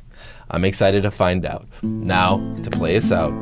I'm 0.51 0.65
excited 0.65 1.03
to 1.03 1.11
find 1.11 1.45
out. 1.45 1.67
Now, 1.83 2.39
to 2.63 2.71
play 2.71 2.97
us 2.97 3.11
out, 3.11 3.33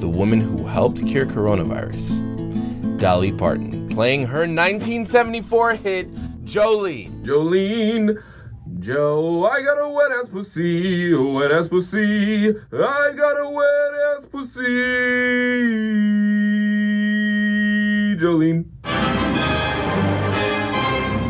the 0.00 0.08
woman 0.08 0.40
who 0.40 0.64
helped 0.64 1.06
cure 1.06 1.26
coronavirus, 1.26 2.98
Dolly 2.98 3.32
Parton, 3.32 3.88
playing 3.90 4.26
her 4.26 4.40
1974 4.40 5.74
hit, 5.74 6.14
Jolene. 6.44 7.22
Jolene, 7.22 8.22
Joe, 8.80 9.44
I 9.44 9.60
got 9.62 9.78
a 9.78 9.88
wet 9.88 10.10
ass 10.12 10.28
pussy, 10.28 11.12
a 11.12 11.20
wet 11.20 11.52
ass 11.52 11.68
pussy. 11.68 12.48
I 12.48 13.12
got 13.14 13.40
a 13.40 13.48
wet 13.50 13.94
ass 14.16 14.26
pussy. 14.26 14.62
Jolene. 18.16 18.64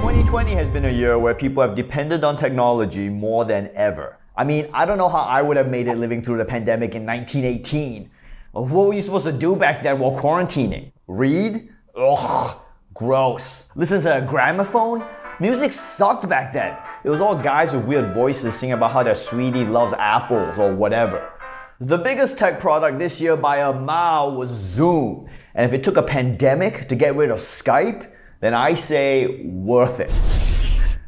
2020 0.01 0.55
has 0.55 0.69
been 0.71 0.85
a 0.85 0.91
year 0.91 1.19
where 1.19 1.35
people 1.35 1.63
have 1.63 1.75
depended 1.75 2.23
on 2.23 2.37
technology 2.37 3.09
more 3.09 3.45
than 3.45 3.69
ever. 3.75 4.19
I 4.37 4.43
mean, 4.43 4.69
I 4.73 4.85
don't 4.85 4.99
know 4.99 5.09
how 5.09 5.21
I 5.21 5.43
would 5.43 5.57
have 5.57 5.69
made 5.69 5.87
it 5.87 5.97
living 5.97 6.21
through 6.21 6.39
the 6.39 6.45
pandemic 6.45 6.97
in 6.97 7.07
1918. 7.07 8.11
What 8.51 8.87
were 8.87 8.93
you 8.93 9.03
supposed 9.03 9.27
to 9.27 9.33
do 9.33 9.55
back 9.55 9.83
then 9.83 10.01
while 10.01 10.13
quarantining? 10.13 10.91
Read? 11.07 11.69
Ugh, 11.97 12.57
gross. 12.95 13.69
Listen 13.77 14.03
to 14.03 14.19
a 14.19 14.21
gramophone? 14.21 15.05
Music 15.39 15.73
sucked 15.73 16.29
back 16.29 16.53
then. 16.53 16.77
It 17.05 17.11
was 17.11 17.21
all 17.21 17.37
guys 17.37 17.75
with 17.75 17.85
weird 17.85 18.13
voices 18.13 18.55
singing 18.57 18.75
about 18.75 18.91
how 18.91 19.05
their 19.05 19.15
sweetie 19.15 19.65
loves 19.65 19.93
apples 19.95 20.59
or 20.59 20.75
whatever. 20.75 21.31
The 21.81 21.99
biggest 21.99 22.39
tech 22.39 22.59
product 22.59 22.99
this 22.99 23.21
year 23.21 23.37
by 23.37 23.59
a 23.59 23.73
mile 23.73 24.37
was 24.37 24.49
Zoom. 24.51 25.29
And 25.55 25.65
if 25.67 25.75
it 25.75 25.85
took 25.85 25.97
a 25.97 26.03
pandemic 26.03 26.89
to 26.89 26.97
get 26.97 27.15
rid 27.15 27.31
of 27.31 27.39
Skype, 27.39 28.11
then 28.41 28.55
I 28.55 28.75
say 28.75 29.45
worth 29.45 30.01
it. 30.01 30.11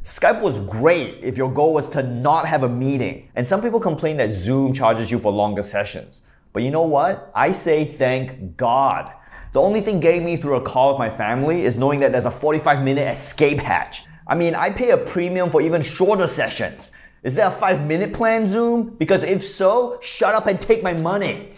Skype 0.06 0.40
was 0.40 0.60
great 0.60 1.18
if 1.20 1.36
your 1.36 1.52
goal 1.52 1.74
was 1.74 1.90
to 1.90 2.00
not 2.00 2.46
have 2.46 2.62
a 2.62 2.68
meeting. 2.68 3.28
And 3.34 3.44
some 3.44 3.60
people 3.60 3.80
complain 3.80 4.18
that 4.18 4.32
Zoom 4.32 4.72
charges 4.72 5.10
you 5.10 5.18
for 5.18 5.32
longer 5.32 5.64
sessions. 5.64 6.20
But 6.52 6.62
you 6.62 6.70
know 6.70 6.84
what? 6.84 7.32
I 7.34 7.50
say 7.50 7.84
thank 7.84 8.56
God. 8.56 9.10
The 9.52 9.60
only 9.60 9.80
thing 9.80 9.98
getting 9.98 10.24
me 10.24 10.36
through 10.36 10.54
a 10.54 10.60
call 10.60 10.92
with 10.92 11.00
my 11.00 11.10
family 11.10 11.62
is 11.62 11.76
knowing 11.76 11.98
that 12.00 12.12
there's 12.12 12.24
a 12.24 12.30
45 12.30 12.84
minute 12.84 13.08
escape 13.08 13.58
hatch. 13.58 14.04
I 14.28 14.36
mean, 14.36 14.54
I 14.54 14.70
pay 14.70 14.90
a 14.90 14.96
premium 14.96 15.50
for 15.50 15.60
even 15.60 15.82
shorter 15.82 16.28
sessions. 16.28 16.92
Is 17.24 17.34
there 17.34 17.48
a 17.48 17.50
5 17.50 17.84
minute 17.84 18.12
plan, 18.12 18.46
Zoom? 18.46 18.90
Because 18.90 19.24
if 19.24 19.42
so, 19.42 19.98
shut 20.02 20.36
up 20.36 20.46
and 20.46 20.60
take 20.60 20.84
my 20.84 20.92
money. 20.92 21.48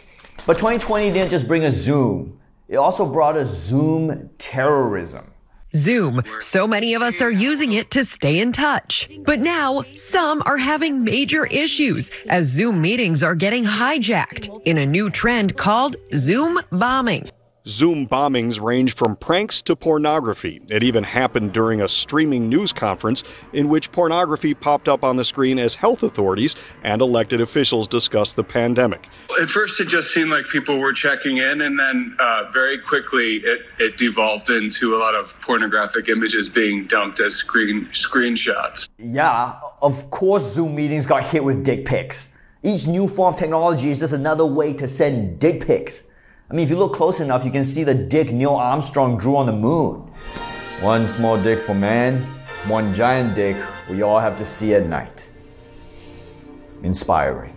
But 0.46 0.56
2020 0.56 1.12
didn't 1.12 1.28
just 1.28 1.46
bring 1.46 1.66
us 1.66 1.74
Zoom, 1.74 2.40
it 2.66 2.76
also 2.76 3.04
brought 3.04 3.36
us 3.36 3.50
Zoom 3.50 4.30
terrorism. 4.38 5.32
Zoom. 5.74 6.22
So 6.38 6.66
many 6.66 6.94
of 6.94 7.02
us 7.02 7.20
are 7.20 7.30
using 7.30 7.72
it 7.72 7.90
to 7.92 8.04
stay 8.04 8.38
in 8.40 8.52
touch. 8.52 9.08
But 9.24 9.40
now, 9.40 9.82
some 9.94 10.42
are 10.46 10.58
having 10.58 11.04
major 11.04 11.46
issues 11.46 12.10
as 12.28 12.46
Zoom 12.46 12.80
meetings 12.80 13.22
are 13.22 13.34
getting 13.34 13.64
hijacked 13.64 14.62
in 14.64 14.78
a 14.78 14.86
new 14.86 15.10
trend 15.10 15.56
called 15.56 15.96
Zoom 16.14 16.60
bombing. 16.70 17.30
Zoom 17.68 18.08
bombings 18.08 18.58
range 18.58 18.94
from 18.94 19.14
pranks 19.14 19.60
to 19.60 19.76
pornography. 19.76 20.62
It 20.70 20.82
even 20.82 21.04
happened 21.04 21.52
during 21.52 21.82
a 21.82 21.88
streaming 21.88 22.48
news 22.48 22.72
conference 22.72 23.22
in 23.52 23.68
which 23.68 23.92
pornography 23.92 24.54
popped 24.54 24.88
up 24.88 25.04
on 25.04 25.16
the 25.16 25.24
screen 25.24 25.58
as 25.58 25.74
health 25.74 26.02
authorities 26.02 26.56
and 26.82 27.02
elected 27.02 27.42
officials 27.42 27.86
discussed 27.86 28.36
the 28.36 28.44
pandemic. 28.44 29.06
At 29.38 29.50
first, 29.50 29.78
it 29.80 29.88
just 29.88 30.14
seemed 30.14 30.30
like 30.30 30.46
people 30.46 30.78
were 30.78 30.94
checking 30.94 31.36
in, 31.36 31.60
and 31.60 31.78
then 31.78 32.16
uh, 32.18 32.44
very 32.54 32.78
quickly 32.78 33.36
it, 33.36 33.60
it 33.78 33.98
devolved 33.98 34.48
into 34.48 34.94
a 34.94 34.98
lot 34.98 35.14
of 35.14 35.38
pornographic 35.42 36.08
images 36.08 36.48
being 36.48 36.86
dumped 36.86 37.20
as 37.20 37.34
screen 37.34 37.86
screenshots. 37.92 38.88
Yeah, 38.96 39.60
of 39.82 40.08
course, 40.08 40.54
Zoom 40.54 40.74
meetings 40.74 41.04
got 41.04 41.22
hit 41.22 41.44
with 41.44 41.64
dick 41.64 41.84
pics. 41.84 42.34
Each 42.62 42.86
new 42.86 43.06
form 43.06 43.34
of 43.34 43.38
technology 43.38 43.90
is 43.90 44.00
just 44.00 44.14
another 44.14 44.46
way 44.46 44.72
to 44.72 44.88
send 44.88 45.38
dick 45.38 45.66
pics. 45.66 46.07
I 46.50 46.54
mean, 46.54 46.64
if 46.64 46.70
you 46.70 46.78
look 46.78 46.94
close 46.94 47.20
enough, 47.20 47.44
you 47.44 47.50
can 47.50 47.62
see 47.62 47.84
the 47.84 47.94
dick 47.94 48.32
Neil 48.32 48.54
Armstrong 48.54 49.18
drew 49.18 49.36
on 49.36 49.44
the 49.44 49.52
moon. 49.52 50.10
One 50.80 51.06
small 51.06 51.40
dick 51.40 51.62
for 51.62 51.74
man, 51.74 52.22
one 52.66 52.94
giant 52.94 53.34
dick 53.34 53.56
we 53.90 54.00
all 54.00 54.18
have 54.18 54.38
to 54.38 54.46
see 54.46 54.74
at 54.74 54.86
night. 54.86 55.28
Inspiring. 56.82 57.54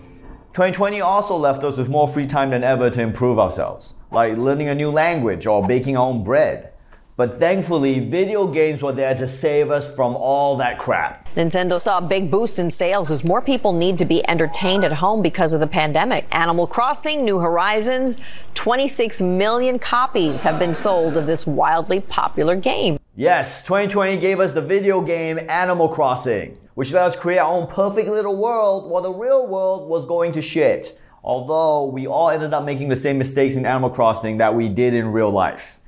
2020 0.54 1.00
also 1.00 1.38
left 1.38 1.64
us 1.64 1.78
with 1.78 1.88
more 1.88 2.06
free 2.06 2.26
time 2.26 2.50
than 2.50 2.66
ever 2.66 2.90
to 2.90 3.02
improve 3.02 3.40
ourselves, 3.40 3.94
like 4.12 4.36
learning 4.36 4.68
a 4.68 4.76
new 4.76 4.92
language 4.92 5.48
or 5.48 5.66
baking 5.66 5.96
our 5.96 6.08
own 6.08 6.22
bread. 6.22 6.71
But 7.18 7.38
thankfully, 7.40 8.00
video 8.00 8.48
games 8.48 8.82
were 8.82 8.94
there 8.94 9.14
to 9.16 9.28
save 9.28 9.70
us 9.70 9.94
from 9.94 10.16
all 10.16 10.56
that 10.58 10.80
crap. 10.80 11.28
Nintendo 11.36 11.80
saw 11.80 11.98
a 11.98 12.02
big 12.02 12.32
boost 12.32 12.58
in 12.58 12.72
sales 12.72 13.12
as 13.12 13.24
more 13.24 13.42
people 13.42 13.74
need 13.74 13.98
to 13.98 14.06
be 14.06 14.28
entertained 14.30 14.86
at 14.86 14.94
home 14.94 15.22
because 15.22 15.52
of 15.52 15.60
the 15.60 15.68
pandemic. 15.68 16.26
Animal 16.32 16.68
Crossing, 16.68 17.26
New 17.26 17.40
Horizons, 17.40 18.22
26 18.54 19.20
million 19.20 19.78
copies 19.78 20.42
have 20.42 20.58
been 20.58 20.74
sold 20.74 21.18
of 21.18 21.26
this 21.26 21.46
wildly 21.46 22.00
popular 22.00 22.56
game. 22.56 22.98
Yes, 23.18 23.62
2020 23.64 24.18
gave 24.18 24.40
us 24.40 24.54
the 24.54 24.62
video 24.62 25.02
game 25.02 25.38
Animal 25.50 25.90
Crossing, 25.90 26.58
which 26.76 26.94
let 26.94 27.04
us 27.04 27.16
create 27.18 27.40
our 27.40 27.52
own 27.52 27.68
perfect 27.68 28.08
little 28.08 28.38
world 28.38 28.90
while 28.90 29.04
the 29.04 29.12
real 29.12 29.48
world 29.48 29.90
was 29.90 30.06
going 30.06 30.32
to 30.32 30.42
shit. 30.42 30.98
Although 31.24 31.86
we 31.88 32.08
all 32.08 32.30
ended 32.30 32.54
up 32.54 32.64
making 32.64 32.88
the 32.88 32.96
same 32.96 33.18
mistakes 33.18 33.56
in 33.56 33.66
Animal 33.66 33.90
Crossing 33.90 34.38
that 34.38 34.56
we 34.56 34.70
did 34.70 34.94
in 34.94 35.12
real 35.12 35.30
life. 35.30 35.81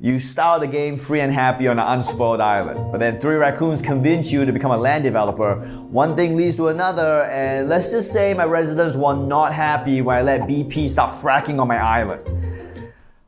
You 0.00 0.20
start 0.20 0.60
the 0.60 0.68
game 0.68 0.96
free 0.96 1.18
and 1.18 1.32
happy 1.32 1.66
on 1.66 1.80
an 1.80 1.84
unspoiled 1.84 2.40
island, 2.40 2.92
but 2.92 3.00
then 3.00 3.18
three 3.18 3.34
raccoons 3.34 3.82
convince 3.82 4.30
you 4.30 4.44
to 4.44 4.52
become 4.52 4.70
a 4.70 4.76
land 4.76 5.02
developer. 5.02 5.56
One 5.90 6.14
thing 6.14 6.36
leads 6.36 6.54
to 6.56 6.68
another, 6.68 7.24
and 7.24 7.68
let's 7.68 7.90
just 7.90 8.12
say 8.12 8.32
my 8.32 8.44
residents 8.44 8.94
were 8.94 9.16
not 9.16 9.52
happy 9.52 10.00
when 10.00 10.16
I 10.16 10.22
let 10.22 10.42
BP 10.42 10.88
start 10.88 11.10
fracking 11.10 11.60
on 11.60 11.66
my 11.66 11.78
island. 11.78 12.22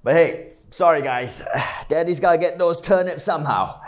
But 0.04 0.14
hey, 0.14 0.52
sorry 0.70 1.02
guys, 1.02 1.42
daddy's 1.88 2.20
gotta 2.20 2.38
get 2.38 2.56
those 2.56 2.80
turnips 2.80 3.24
somehow. 3.24 3.80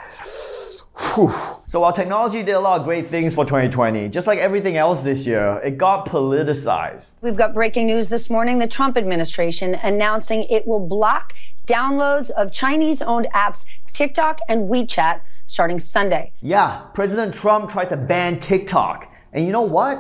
Whew. 0.97 1.33
So 1.65 1.81
while 1.81 1.93
technology 1.93 2.43
did 2.43 2.53
a 2.53 2.61
lot 2.61 2.81
of 2.81 2.85
great 2.85 3.07
things 3.07 3.35
for 3.35 3.45
2020, 3.45 4.09
just 4.09 4.27
like 4.27 4.39
everything 4.39 4.77
else 4.77 5.03
this 5.03 5.27
year, 5.27 5.61
it 5.65 5.79
got 5.79 6.07
politicized. 6.07 7.23
We've 7.23 7.37
got 7.37 7.55
breaking 7.55 7.87
news 7.87 8.09
this 8.09 8.29
morning. 8.29 8.59
The 8.59 8.69
Trump 8.69 8.97
administration 8.97 9.75
announcing 9.83 10.45
it 10.45 10.67
will 10.67 10.87
block 10.87 11.35
downloads 11.67 12.31
of 12.31 12.53
Chinese 12.53 13.01
owned 13.01 13.27
apps 13.33 13.65
TikTok 13.93 14.41
and 14.49 14.69
WeChat 14.69 15.21
starting 15.47 15.79
Sunday. 15.79 16.33
Yeah, 16.41 16.79
President 16.95 17.35
Trump 17.35 17.71
tried 17.71 17.91
to 17.91 17.97
ban 17.97 18.39
TikTok. 18.39 19.13
And 19.33 19.47
you 19.47 19.53
know 19.53 19.63
what? 19.63 19.99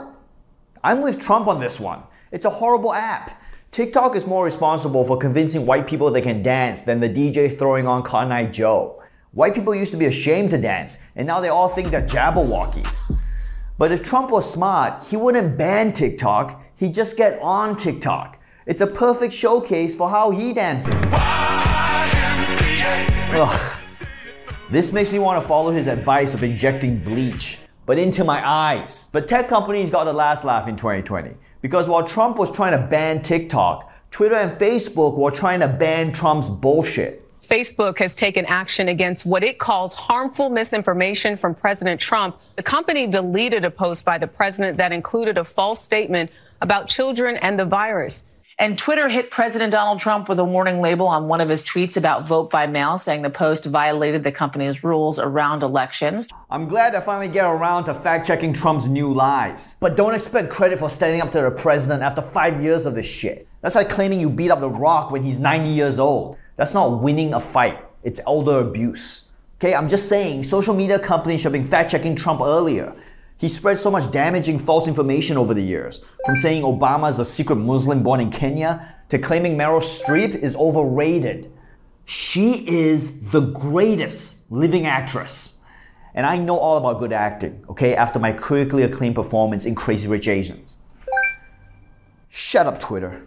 I'm 0.82 1.00
with 1.02 1.20
Trump 1.20 1.46
on 1.46 1.60
this 1.60 1.78
one. 1.78 2.02
It's 2.30 2.44
a 2.44 2.50
horrible 2.50 2.92
app. 2.92 3.40
TikTok 3.70 4.16
is 4.16 4.26
more 4.26 4.44
responsible 4.44 5.04
for 5.04 5.16
convincing 5.16 5.64
white 5.64 5.86
people 5.86 6.10
they 6.10 6.20
can 6.20 6.42
dance 6.42 6.82
than 6.82 7.00
the 7.00 7.08
DJ 7.08 7.58
throwing 7.58 7.86
on 7.86 8.02
Cotton 8.02 8.32
Eye 8.32 8.46
Joe. 8.46 9.01
White 9.32 9.54
people 9.54 9.74
used 9.74 9.92
to 9.92 9.98
be 9.98 10.04
ashamed 10.04 10.50
to 10.50 10.58
dance, 10.58 10.98
and 11.16 11.26
now 11.26 11.40
they 11.40 11.48
all 11.48 11.68
think 11.68 11.90
they're 11.90 12.02
Jabberwockies. 12.02 13.18
But 13.78 13.90
if 13.90 14.02
Trump 14.02 14.30
was 14.30 14.52
smart, 14.52 15.04
he 15.04 15.16
wouldn't 15.16 15.56
ban 15.56 15.94
TikTok, 15.94 16.62
he'd 16.76 16.92
just 16.92 17.16
get 17.16 17.40
on 17.40 17.74
TikTok. 17.74 18.38
It's 18.66 18.82
a 18.82 18.86
perfect 18.86 19.32
showcase 19.32 19.94
for 19.94 20.10
how 20.10 20.32
he 20.32 20.52
dances. 20.52 20.94
Ugh. 23.34 23.78
This 24.70 24.92
makes 24.92 25.14
me 25.14 25.18
want 25.18 25.42
to 25.42 25.48
follow 25.48 25.70
his 25.70 25.86
advice 25.86 26.34
of 26.34 26.42
injecting 26.42 26.98
bleach, 26.98 27.58
but 27.86 27.98
into 27.98 28.24
my 28.24 28.46
eyes. 28.46 29.08
But 29.12 29.28
tech 29.28 29.48
companies 29.48 29.90
got 29.90 30.04
the 30.04 30.12
last 30.12 30.44
laugh 30.44 30.68
in 30.68 30.76
2020 30.76 31.30
because 31.62 31.88
while 31.88 32.06
Trump 32.06 32.36
was 32.36 32.54
trying 32.54 32.78
to 32.78 32.86
ban 32.86 33.22
TikTok, 33.22 33.90
Twitter 34.10 34.34
and 34.34 34.52
Facebook 34.58 35.16
were 35.16 35.30
trying 35.30 35.60
to 35.60 35.68
ban 35.68 36.12
Trump's 36.12 36.50
bullshit. 36.50 37.21
Facebook 37.52 37.98
has 37.98 38.16
taken 38.16 38.46
action 38.46 38.88
against 38.88 39.26
what 39.26 39.44
it 39.44 39.58
calls 39.58 39.92
harmful 39.92 40.48
misinformation 40.48 41.36
from 41.36 41.54
President 41.54 42.00
Trump. 42.00 42.40
The 42.56 42.62
company 42.62 43.06
deleted 43.06 43.62
a 43.66 43.70
post 43.70 44.06
by 44.06 44.16
the 44.16 44.26
president 44.26 44.78
that 44.78 44.90
included 44.90 45.36
a 45.36 45.44
false 45.44 45.84
statement 45.84 46.30
about 46.62 46.88
children 46.88 47.36
and 47.36 47.58
the 47.58 47.66
virus. 47.66 48.24
And 48.58 48.78
Twitter 48.78 49.10
hit 49.10 49.30
President 49.30 49.70
Donald 49.70 49.98
Trump 49.98 50.30
with 50.30 50.38
a 50.38 50.44
warning 50.44 50.80
label 50.80 51.06
on 51.06 51.28
one 51.28 51.42
of 51.42 51.50
his 51.50 51.62
tweets 51.62 51.98
about 51.98 52.26
vote 52.26 52.50
by 52.50 52.66
mail, 52.66 52.96
saying 52.96 53.20
the 53.20 53.28
post 53.28 53.66
violated 53.66 54.24
the 54.24 54.32
company's 54.32 54.82
rules 54.82 55.18
around 55.18 55.62
elections. 55.62 56.30
I'm 56.48 56.66
glad 56.66 56.94
I 56.94 57.00
finally 57.00 57.28
get 57.28 57.44
around 57.44 57.84
to 57.84 57.92
fact 57.92 58.26
checking 58.26 58.54
Trump's 58.54 58.88
new 58.88 59.12
lies. 59.12 59.76
But 59.78 59.94
don't 59.94 60.14
expect 60.14 60.48
credit 60.48 60.78
for 60.78 60.88
standing 60.88 61.20
up 61.20 61.30
to 61.32 61.42
the 61.42 61.50
president 61.50 62.02
after 62.02 62.22
five 62.22 62.62
years 62.62 62.86
of 62.86 62.94
this 62.94 63.04
shit. 63.04 63.46
That's 63.60 63.74
like 63.74 63.90
claiming 63.90 64.20
you 64.20 64.30
beat 64.30 64.50
up 64.50 64.60
The 64.60 64.70
Rock 64.70 65.10
when 65.10 65.22
he's 65.22 65.38
90 65.38 65.68
years 65.68 65.98
old. 65.98 66.38
That's 66.56 66.74
not 66.74 67.02
winning 67.02 67.34
a 67.34 67.40
fight, 67.40 67.84
it's 68.02 68.20
elder 68.26 68.60
abuse. 68.60 69.30
Okay, 69.56 69.74
I'm 69.74 69.88
just 69.88 70.08
saying, 70.08 70.44
social 70.44 70.74
media 70.74 70.98
companies 70.98 71.40
should 71.40 71.52
have 71.52 71.62
been 71.62 71.64
fact 71.64 71.90
checking 71.90 72.16
Trump 72.16 72.40
earlier. 72.40 72.94
He 73.38 73.48
spread 73.48 73.78
so 73.78 73.90
much 73.90 74.10
damaging 74.10 74.58
false 74.58 74.86
information 74.86 75.36
over 75.36 75.54
the 75.54 75.62
years, 75.62 76.00
from 76.24 76.36
saying 76.36 76.62
Obama 76.62 77.10
is 77.10 77.18
a 77.18 77.24
secret 77.24 77.56
Muslim 77.56 78.02
born 78.02 78.20
in 78.20 78.30
Kenya 78.30 78.96
to 79.08 79.18
claiming 79.18 79.56
Meryl 79.56 79.80
Streep 79.80 80.34
is 80.34 80.54
overrated. 80.56 81.52
She 82.04 82.66
is 82.68 83.30
the 83.30 83.40
greatest 83.40 84.50
living 84.50 84.86
actress. 84.86 85.58
And 86.14 86.26
I 86.26 86.36
know 86.38 86.58
all 86.58 86.76
about 86.76 87.00
good 87.00 87.12
acting, 87.12 87.64
okay, 87.70 87.94
after 87.94 88.18
my 88.18 88.32
critically 88.32 88.82
acclaimed 88.82 89.14
performance 89.14 89.64
in 89.64 89.74
Crazy 89.74 90.08
Rich 90.08 90.28
Asians. 90.28 90.78
Shut 92.28 92.66
up, 92.66 92.78
Twitter. 92.80 93.22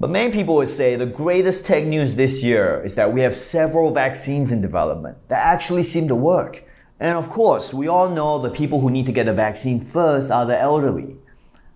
But 0.00 0.08
many 0.08 0.32
people 0.32 0.54
would 0.54 0.68
say 0.68 0.96
the 0.96 1.04
greatest 1.04 1.66
tech 1.66 1.84
news 1.84 2.16
this 2.16 2.42
year 2.42 2.82
is 2.82 2.94
that 2.94 3.12
we 3.12 3.20
have 3.20 3.36
several 3.36 3.92
vaccines 3.92 4.50
in 4.50 4.62
development 4.62 5.18
that 5.28 5.44
actually 5.44 5.82
seem 5.82 6.08
to 6.08 6.14
work. 6.14 6.64
And 6.98 7.18
of 7.18 7.28
course, 7.28 7.74
we 7.74 7.86
all 7.86 8.08
know 8.08 8.38
the 8.38 8.48
people 8.48 8.80
who 8.80 8.88
need 8.88 9.04
to 9.06 9.12
get 9.12 9.28
a 9.28 9.34
vaccine 9.34 9.78
first 9.78 10.30
are 10.30 10.46
the 10.46 10.58
elderly, 10.58 11.18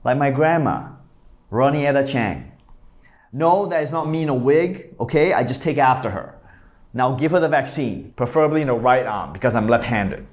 like 0.05 0.17
my 0.17 0.31
grandma, 0.31 0.89
Ronietta 1.53 2.11
Chang. 2.11 2.51
No, 3.31 3.67
that 3.67 3.83
is 3.83 3.93
not 3.93 4.09
me 4.09 4.23
in 4.23 4.31
a 4.31 4.35
wig, 4.35 4.95
okay? 4.99 5.35
I 5.35 5.45
just 5.45 5.63
take 5.63 5.77
after 5.77 6.09
her. 6.09 6.35
Now 6.95 7.15
give 7.15 7.33
her 7.33 7.41
the 7.41 7.49
vaccine, 7.51 8.15
preferably 8.17 8.63
in 8.63 8.69
the 8.69 8.75
right 8.75 9.05
arm 9.05 9.35
because 9.35 9.55
I'm 9.55 9.69
left 9.69 9.85
handed. 9.85 10.27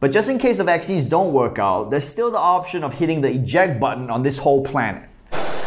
But 0.00 0.12
just 0.12 0.30
in 0.30 0.38
case 0.38 0.56
the 0.56 0.64
vaccines 0.64 1.06
don't 1.06 1.34
work 1.34 1.58
out, 1.58 1.90
there's 1.90 2.08
still 2.08 2.30
the 2.30 2.38
option 2.38 2.82
of 2.84 2.94
hitting 2.94 3.20
the 3.20 3.30
eject 3.30 3.78
button 3.78 4.08
on 4.08 4.22
this 4.22 4.38
whole 4.38 4.64
planet. 4.64 5.07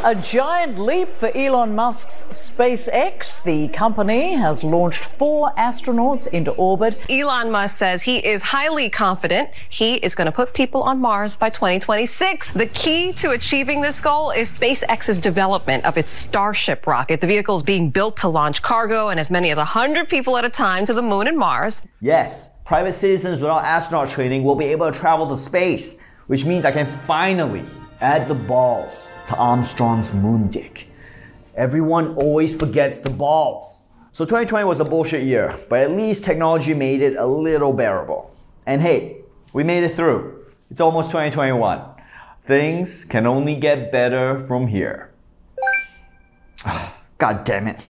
A 0.03 0.15
giant 0.15 0.79
leap 0.79 1.10
for 1.10 1.29
Elon 1.38 1.75
Musk's 1.75 2.25
SpaceX. 2.31 3.43
The 3.43 3.67
company 3.67 4.34
has 4.34 4.63
launched 4.63 5.03
four 5.03 5.51
astronauts 5.51 6.27
into 6.34 6.50
orbit. 6.53 7.00
Elon 7.08 7.51
Musk 7.51 7.77
says 7.77 8.01
he 8.01 8.17
is 8.17 8.41
highly 8.41 8.89
confident 8.89 9.51
he 9.70 9.98
is 9.98 10.15
going 10.15 10.25
to 10.25 10.31
put 10.31 10.55
people 10.55 10.81
on 10.81 11.00
Mars 11.00 11.36
by 11.36 11.51
2026. 11.51 12.50
The 12.50 12.65
key 12.65 13.13
to 13.13 13.29
achieving 13.29 13.81
this 13.81 14.00
goal 14.00 14.31
is 14.31 14.50
SpaceX's 14.50 15.20
development 15.20 15.86
of 15.86 16.00
its 16.00 16.10
Starship 16.10 16.88
rocket. 16.88 17.22
The 17.22 17.27
vehicle 17.27 17.55
is 17.55 17.62
being 17.62 17.91
built 17.91 18.17
to 18.17 18.27
launch 18.27 18.63
cargo 18.63 19.10
and 19.10 19.20
as 19.20 19.29
many 19.29 19.51
as 19.51 19.58
100 19.58 20.10
people 20.10 20.36
at 20.36 20.43
a 20.43 20.50
time 20.50 20.84
to 20.88 20.96
the 20.96 21.03
moon 21.03 21.27
and 21.27 21.38
Mars. 21.38 21.84
Yes, 22.00 22.55
private 22.65 22.93
citizens 22.93 23.39
without 23.39 23.63
astronaut 23.63 24.10
training 24.10 24.43
will 24.43 24.55
be 24.55 24.65
able 24.65 24.91
to 24.91 24.98
travel 24.98 25.29
to 25.29 25.38
space, 25.38 26.00
which 26.25 26.43
means 26.43 26.65
I 26.65 26.72
can 26.72 26.88
finally 27.01 27.63
add 28.01 28.27
the 28.27 28.36
balls 28.36 29.12
to 29.27 29.36
Armstrong's 29.38 30.13
moon 30.13 30.50
dick. 30.50 30.89
Everyone 31.55 32.15
always 32.15 32.55
forgets 32.55 33.00
the 33.00 33.10
balls. 33.12 33.81
So 34.12 34.25
2020 34.25 34.65
was 34.65 34.79
a 34.79 34.86
bullshit 34.86 35.24
year, 35.24 35.55
but 35.70 35.79
at 35.79 35.91
least 35.91 36.25
technology 36.25 36.74
made 36.74 37.01
it 37.01 37.15
a 37.15 37.25
little 37.25 37.72
bearable. 37.72 38.36
And 38.65 38.81
hey, 38.81 39.22
we 39.53 39.63
made 39.63 39.84
it 39.84 39.93
through. 39.93 40.46
It's 40.70 40.81
almost 40.81 41.12
2021. 41.12 41.81
Things 42.46 43.05
can 43.05 43.27
only 43.27 43.55
get 43.55 43.91
better 43.91 44.46
from 44.48 44.67
here. 44.67 45.12
God 47.17 47.43
damn 47.43 47.67
it. 47.67 47.88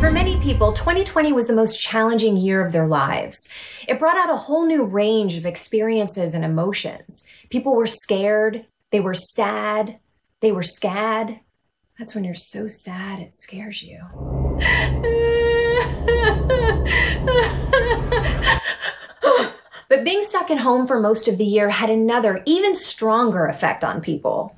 For 0.00 0.10
many 0.10 0.35
people, 0.46 0.72
2020 0.72 1.32
was 1.32 1.48
the 1.48 1.52
most 1.52 1.80
challenging 1.80 2.36
year 2.36 2.64
of 2.64 2.70
their 2.70 2.86
lives. 2.86 3.48
It 3.88 3.98
brought 3.98 4.16
out 4.16 4.30
a 4.30 4.36
whole 4.36 4.64
new 4.64 4.84
range 4.84 5.36
of 5.36 5.44
experiences 5.44 6.34
and 6.34 6.44
emotions. 6.44 7.24
People 7.50 7.74
were 7.74 7.88
scared, 7.88 8.64
they 8.92 9.00
were 9.00 9.12
sad, 9.12 9.98
they 10.42 10.52
were 10.52 10.62
scad. 10.62 11.40
That's 11.98 12.14
when 12.14 12.22
you're 12.22 12.36
so 12.36 12.68
sad 12.68 13.18
it 13.18 13.34
scares 13.34 13.82
you. 13.82 13.98
but 19.88 20.04
being 20.04 20.22
stuck 20.22 20.52
at 20.52 20.58
home 20.58 20.86
for 20.86 21.00
most 21.00 21.26
of 21.26 21.38
the 21.38 21.44
year 21.44 21.68
had 21.68 21.90
another, 21.90 22.40
even 22.46 22.76
stronger 22.76 23.46
effect 23.46 23.82
on 23.82 24.00
people. 24.00 24.56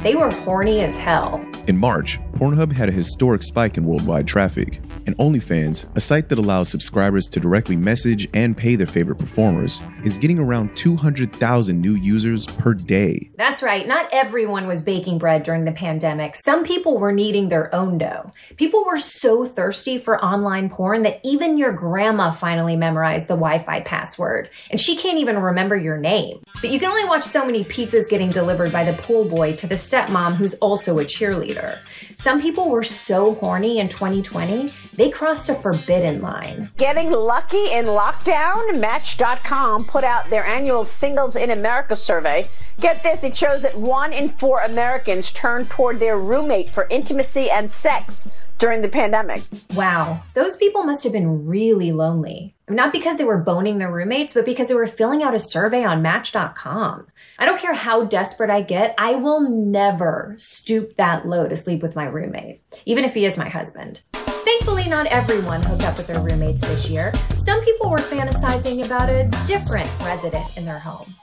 They 0.00 0.14
were 0.14 0.30
horny 0.30 0.80
as 0.80 0.96
hell. 0.96 1.44
In 1.66 1.76
March, 1.76 2.18
Pornhub 2.38 2.70
had 2.70 2.88
a 2.88 2.92
historic 2.92 3.42
spike 3.42 3.76
in 3.78 3.84
worldwide 3.84 4.28
traffic, 4.28 4.80
and 5.06 5.18
OnlyFans, 5.18 5.86
a 5.96 6.00
site 6.00 6.28
that 6.28 6.38
allows 6.38 6.68
subscribers 6.68 7.26
to 7.30 7.40
directly 7.40 7.74
message 7.74 8.28
and 8.32 8.56
pay 8.56 8.76
their 8.76 8.86
favorite 8.86 9.16
performers, 9.16 9.80
is 10.04 10.16
getting 10.16 10.38
around 10.38 10.76
200,000 10.76 11.80
new 11.80 11.96
users 11.96 12.46
per 12.46 12.74
day. 12.74 13.28
That's 13.38 13.60
right, 13.60 13.88
not 13.88 14.08
everyone 14.12 14.68
was 14.68 14.82
baking 14.82 15.18
bread 15.18 15.42
during 15.42 15.64
the 15.64 15.72
pandemic. 15.72 16.36
Some 16.36 16.62
people 16.62 16.98
were 16.98 17.10
kneading 17.10 17.48
their 17.48 17.74
own 17.74 17.98
dough. 17.98 18.32
People 18.56 18.84
were 18.84 18.98
so 18.98 19.44
thirsty 19.44 19.98
for 19.98 20.24
online 20.24 20.70
porn 20.70 21.02
that 21.02 21.18
even 21.24 21.58
your 21.58 21.72
grandma 21.72 22.30
finally 22.30 22.76
memorized 22.76 23.26
the 23.26 23.34
Wi 23.34 23.58
Fi 23.58 23.80
password, 23.80 24.48
and 24.70 24.78
she 24.78 24.94
can't 24.94 25.18
even 25.18 25.40
remember 25.40 25.74
your 25.74 25.98
name. 25.98 26.44
But 26.60 26.70
you 26.70 26.78
can 26.78 26.90
only 26.90 27.04
watch 27.04 27.24
so 27.24 27.44
many 27.44 27.64
pizzas 27.64 28.08
getting 28.08 28.30
delivered 28.30 28.70
by 28.70 28.84
the 28.84 28.96
pool 29.02 29.28
boy 29.28 29.56
to 29.56 29.66
the 29.66 29.74
stepmom 29.74 30.36
who's 30.36 30.54
also 30.54 31.00
a 31.00 31.04
cheerleader. 31.04 31.80
Some 32.20 32.42
people 32.42 32.68
were 32.68 32.82
so 32.82 33.34
horny 33.34 33.78
in 33.78 33.88
2020, 33.88 34.72
they 34.96 35.08
crossed 35.08 35.50
a 35.50 35.54
forbidden 35.54 36.20
line. 36.20 36.68
Getting 36.76 37.12
lucky 37.12 37.72
in 37.72 37.86
lockdown? 37.86 38.80
Match.com 38.80 39.84
put 39.84 40.02
out 40.02 40.28
their 40.28 40.44
annual 40.44 40.84
Singles 40.84 41.36
in 41.36 41.50
America 41.50 41.94
survey. 41.94 42.48
Get 42.80 43.04
this, 43.04 43.22
it 43.22 43.36
shows 43.36 43.62
that 43.62 43.78
one 43.78 44.12
in 44.12 44.28
four 44.28 44.62
Americans 44.62 45.30
turned 45.30 45.70
toward 45.70 46.00
their 46.00 46.18
roommate 46.18 46.70
for 46.70 46.88
intimacy 46.90 47.50
and 47.50 47.70
sex 47.70 48.28
during 48.58 48.80
the 48.80 48.88
pandemic. 48.88 49.42
Wow, 49.76 50.24
those 50.34 50.56
people 50.56 50.82
must 50.82 51.04
have 51.04 51.12
been 51.12 51.46
really 51.46 51.92
lonely. 51.92 52.56
Not 52.70 52.92
because 52.92 53.16
they 53.16 53.24
were 53.24 53.38
boning 53.38 53.78
their 53.78 53.90
roommates, 53.90 54.34
but 54.34 54.44
because 54.44 54.68
they 54.68 54.74
were 54.74 54.86
filling 54.86 55.22
out 55.22 55.34
a 55.34 55.40
survey 55.40 55.84
on 55.84 56.02
Match.com. 56.02 57.06
I 57.38 57.46
don't 57.46 57.60
care 57.60 57.74
how 57.74 58.04
desperate 58.04 58.50
I 58.50 58.62
get, 58.62 58.94
I 58.98 59.14
will 59.14 59.40
never 59.40 60.34
stoop 60.38 60.96
that 60.96 61.26
low 61.26 61.48
to 61.48 61.56
sleep 61.56 61.82
with 61.82 61.96
my 61.96 62.04
roommate, 62.04 62.60
even 62.84 63.04
if 63.04 63.14
he 63.14 63.24
is 63.24 63.38
my 63.38 63.48
husband. 63.48 64.02
Thankfully, 64.12 64.88
not 64.88 65.06
everyone 65.06 65.62
hooked 65.62 65.84
up 65.84 65.96
with 65.96 66.06
their 66.06 66.20
roommates 66.20 66.60
this 66.62 66.90
year. 66.90 67.12
Some 67.44 67.62
people 67.62 67.90
were 67.90 67.98
fantasizing 67.98 68.84
about 68.84 69.08
a 69.08 69.24
different 69.46 69.88
resident 70.00 70.56
in 70.56 70.64
their 70.64 70.78
home. 70.78 71.14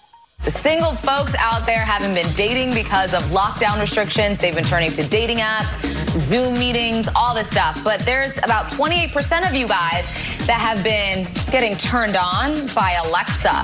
The 0.44 0.52
single 0.52 0.92
folks 0.92 1.34
out 1.40 1.66
there 1.66 1.80
haven't 1.80 2.14
been 2.14 2.32
dating 2.36 2.74
because 2.76 3.16
of 3.16 3.24
lockdown 3.32 3.82
restrictions. 3.82 4.38
They've 4.38 4.54
been 4.54 4.64
turning 4.64 4.92
to 4.92 5.08
dating 5.08 5.38
apps, 5.38 5.74
Zoom 6.20 6.54
meetings, 6.56 7.08
all 7.16 7.36
this 7.36 7.50
stuff. 7.50 7.84
But 7.84 8.00
there's 8.02 8.38
about 8.38 8.72
28% 8.72 9.48
of 9.48 9.56
you 9.56 9.68
guys 9.68 10.06
that 10.48 10.60
have 10.60 10.84
been 10.84 11.28
getting 11.52 11.76
turned 11.78 12.16
on 12.16 12.68
by 12.74 13.00
Alexa. 13.06 13.64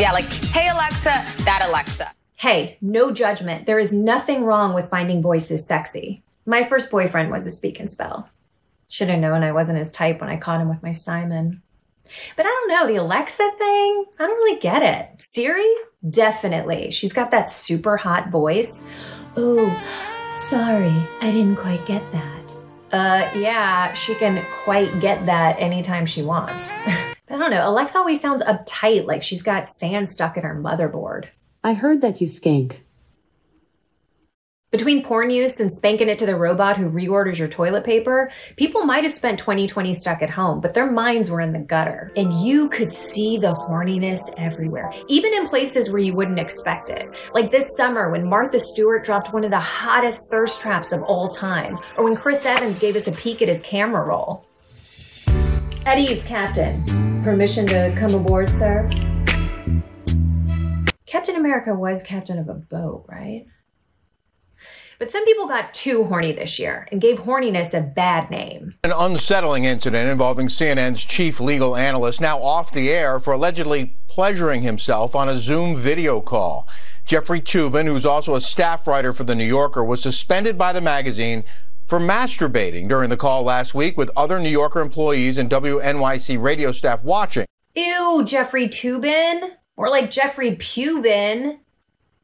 Yeah, 0.00 0.12
like, 0.12 0.24
hey, 0.24 0.68
Alexa, 0.68 1.24
that 1.44 1.64
Alexa. 1.68 2.12
Hey, 2.36 2.76
no 2.80 3.12
judgment. 3.12 3.66
There 3.66 3.78
is 3.78 3.92
nothing 3.92 4.44
wrong 4.44 4.74
with 4.74 4.90
finding 4.90 5.22
voices 5.22 5.66
sexy. 5.66 6.22
My 6.44 6.64
first 6.64 6.90
boyfriend 6.90 7.30
was 7.30 7.46
a 7.46 7.50
speak 7.50 7.80
and 7.80 7.88
spell. 7.90 8.28
Should 8.88 9.08
have 9.08 9.18
known 9.18 9.42
I 9.42 9.52
wasn't 9.52 9.78
his 9.78 9.90
type 9.90 10.20
when 10.20 10.30
I 10.30 10.36
caught 10.36 10.60
him 10.60 10.68
with 10.68 10.82
my 10.82 10.92
Simon. 10.92 11.62
But 12.36 12.46
I 12.46 12.48
don't 12.48 12.68
know, 12.68 12.86
the 12.86 13.02
Alexa 13.02 13.50
thing, 13.58 14.04
I 14.18 14.26
don't 14.26 14.36
really 14.36 14.60
get 14.60 14.82
it. 14.82 15.22
Siri? 15.22 15.68
Definitely. 16.08 16.90
She's 16.90 17.12
got 17.12 17.30
that 17.30 17.50
super 17.50 17.96
hot 17.96 18.30
voice. 18.30 18.84
Oh, 19.36 19.82
sorry, 20.48 20.94
I 21.20 21.32
didn't 21.32 21.56
quite 21.56 21.84
get 21.86 22.04
that. 22.12 22.52
Uh, 22.92 23.28
yeah, 23.36 23.92
she 23.94 24.14
can 24.14 24.44
quite 24.64 25.00
get 25.00 25.26
that 25.26 25.56
anytime 25.58 26.06
she 26.06 26.22
wants. 26.22 26.68
I 26.68 27.14
don't 27.30 27.50
know, 27.50 27.68
Alexa 27.68 27.98
always 27.98 28.20
sounds 28.20 28.44
uptight, 28.44 29.06
like 29.06 29.24
she's 29.24 29.42
got 29.42 29.68
sand 29.68 30.08
stuck 30.08 30.36
in 30.36 30.44
her 30.44 30.54
motherboard. 30.54 31.26
I 31.64 31.74
heard 31.74 32.00
that 32.02 32.20
you 32.20 32.28
skank. 32.28 32.78
Between 34.76 35.02
porn 35.02 35.30
use 35.30 35.58
and 35.58 35.72
spanking 35.72 36.10
it 36.10 36.18
to 36.18 36.26
the 36.26 36.36
robot 36.36 36.76
who 36.76 36.90
reorders 36.90 37.38
your 37.38 37.48
toilet 37.48 37.82
paper, 37.82 38.30
people 38.58 38.84
might 38.84 39.04
have 39.04 39.12
spent 39.14 39.38
2020 39.38 39.94
stuck 39.94 40.20
at 40.20 40.28
home, 40.28 40.60
but 40.60 40.74
their 40.74 40.92
minds 40.92 41.30
were 41.30 41.40
in 41.40 41.54
the 41.54 41.60
gutter. 41.60 42.12
And 42.14 42.30
you 42.30 42.68
could 42.68 42.92
see 42.92 43.38
the 43.38 43.54
horniness 43.54 44.20
everywhere, 44.36 44.92
even 45.08 45.32
in 45.32 45.48
places 45.48 45.88
where 45.88 46.02
you 46.02 46.14
wouldn't 46.14 46.38
expect 46.38 46.90
it. 46.90 47.08
Like 47.32 47.50
this 47.50 47.74
summer 47.74 48.10
when 48.10 48.28
Martha 48.28 48.60
Stewart 48.60 49.02
dropped 49.02 49.32
one 49.32 49.44
of 49.44 49.50
the 49.50 49.58
hottest 49.58 50.30
thirst 50.30 50.60
traps 50.60 50.92
of 50.92 51.02
all 51.04 51.30
time, 51.30 51.78
or 51.96 52.04
when 52.04 52.14
Chris 52.14 52.44
Evans 52.44 52.78
gave 52.78 52.96
us 52.96 53.06
a 53.06 53.12
peek 53.12 53.40
at 53.40 53.48
his 53.48 53.62
camera 53.62 54.06
roll. 54.06 54.44
At 55.86 55.98
ease, 55.98 56.26
Captain. 56.26 56.84
Permission 57.22 57.66
to 57.68 57.94
come 57.96 58.14
aboard, 58.14 58.50
sir? 58.50 58.90
Captain 61.06 61.36
America 61.36 61.74
was 61.74 62.02
captain 62.02 62.38
of 62.38 62.50
a 62.50 62.54
boat, 62.54 63.06
right? 63.08 63.46
But 64.98 65.10
some 65.10 65.24
people 65.24 65.46
got 65.46 65.74
too 65.74 66.04
horny 66.04 66.32
this 66.32 66.58
year 66.58 66.88
and 66.90 67.00
gave 67.00 67.18
horniness 67.18 67.76
a 67.76 67.82
bad 67.82 68.30
name. 68.30 68.74
An 68.82 68.92
unsettling 68.96 69.64
incident 69.64 70.08
involving 70.08 70.48
CNN's 70.48 71.04
chief 71.04 71.38
legal 71.38 71.76
analyst, 71.76 72.20
now 72.20 72.38
off 72.38 72.72
the 72.72 72.90
air 72.90 73.20
for 73.20 73.34
allegedly 73.34 73.96
pleasuring 74.08 74.62
himself 74.62 75.14
on 75.14 75.28
a 75.28 75.38
Zoom 75.38 75.76
video 75.76 76.20
call. 76.20 76.66
Jeffrey 77.04 77.40
Toobin, 77.40 77.86
who's 77.86 78.06
also 78.06 78.34
a 78.34 78.40
staff 78.40 78.86
writer 78.86 79.12
for 79.12 79.24
The 79.24 79.34
New 79.34 79.44
Yorker, 79.44 79.84
was 79.84 80.02
suspended 80.02 80.56
by 80.56 80.72
the 80.72 80.80
magazine 80.80 81.44
for 81.84 82.00
masturbating 82.00 82.88
during 82.88 83.10
the 83.10 83.16
call 83.16 83.44
last 83.44 83.74
week 83.74 83.96
with 83.96 84.10
other 84.16 84.40
New 84.40 84.48
Yorker 84.48 84.80
employees 84.80 85.38
and 85.38 85.48
WNYC 85.48 86.42
radio 86.42 86.72
staff 86.72 87.04
watching. 87.04 87.46
Ew, 87.74 88.24
Jeffrey 88.26 88.66
Toobin. 88.66 89.50
More 89.76 89.90
like 89.90 90.10
Jeffrey 90.10 90.56
Pubin. 90.56 91.58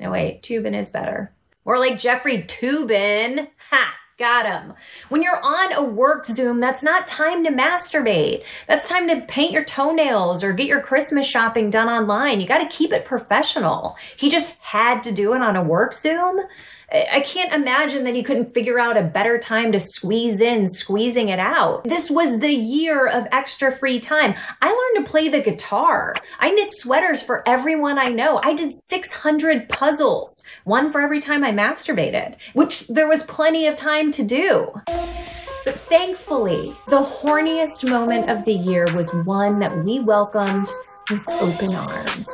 No, 0.01 0.11
wait, 0.11 0.43
Tubin 0.43 0.75
is 0.75 0.91
better. 0.91 1.33
Or 1.65 1.79
like 1.79 1.99
Jeffrey 1.99 2.43
Toobin. 2.43 3.49
Ha! 3.71 3.99
Got 4.19 4.47
him. 4.47 4.75
When 5.09 5.23
you're 5.23 5.41
on 5.43 5.73
a 5.73 5.83
work 5.83 6.27
Zoom, 6.27 6.61
that's 6.61 6.83
not 6.83 7.09
time 7.09 7.43
to 7.45 7.51
masturbate. 7.51 8.45
That's 8.69 8.89
time 8.89 9.09
to 9.09 9.23
paint 9.23 9.53
your 9.53 9.65
toenails 9.65 10.45
or 10.45 10.53
get 10.53 10.69
your 10.69 10.81
Christmas 10.81 11.27
shopping 11.27 11.71
done 11.71 11.89
online. 11.89 12.41
You 12.41 12.47
got 12.47 12.59
to 12.59 12.77
keep 12.77 12.93
it 12.93 13.05
professional. 13.05 13.97
He 14.17 14.31
just 14.31 14.59
had 14.61 15.03
to 15.05 15.13
do 15.13 15.35
it 15.35 15.41
on 15.41 15.57
a 15.57 15.63
work 15.65 15.95
Zoom. 15.95 16.41
I 16.95 17.21
can't 17.21 17.55
imagine 17.55 18.05
that 18.05 18.15
he 18.15 18.23
couldn't 18.23 18.53
figure 18.53 18.79
out 18.79 18.99
a 18.99 19.03
better 19.03 19.39
time 19.39 19.73
to 19.73 19.81
squeeze 19.81 20.43
in, 20.43 20.69
squeezing 20.69 21.31
it 21.31 21.39
out. 21.39 21.85
This 21.85 22.11
was 22.11 22.39
the 22.41 22.53
year 22.53 23.09
of 23.09 23.27
extra 23.33 23.73
free 23.73 23.99
time. 23.99 24.35
I 24.61 24.69
learned 24.69 25.07
to 25.07 25.11
play 25.11 25.29
the 25.31 25.41
guitar. 25.41 26.15
I 26.39 26.51
knit 26.51 26.71
sweaters 26.73 27.23
for 27.23 27.49
everyone 27.49 27.99
I 27.99 28.11
know. 28.11 28.41
I 28.43 28.55
did 28.55 28.75
600 28.75 29.71
puzzles, 29.71 30.43
one 30.65 30.93
for 30.93 31.01
every 31.01 31.21
time 31.21 31.45
I 31.45 31.53
masturbated, 31.53 32.37
which 32.53 32.87
there 32.89 33.09
was 33.09 33.23
plenty 33.23 33.67
of 33.67 33.77
time 33.77 34.13
to 34.13 34.23
do. 34.23 34.71
But 35.65 35.77
thankfully, 35.77 36.75
the 36.89 37.03
horniest 37.03 37.89
moment 37.89 38.29
of 38.29 38.45
the 38.45 38.53
year 38.53 38.85
was 38.95 39.11
one 39.25 39.59
that 39.61 39.75
we 39.85 40.01
welcomed 40.01 40.69
with 41.09 41.25
open 41.41 41.75
arms. 41.75 42.27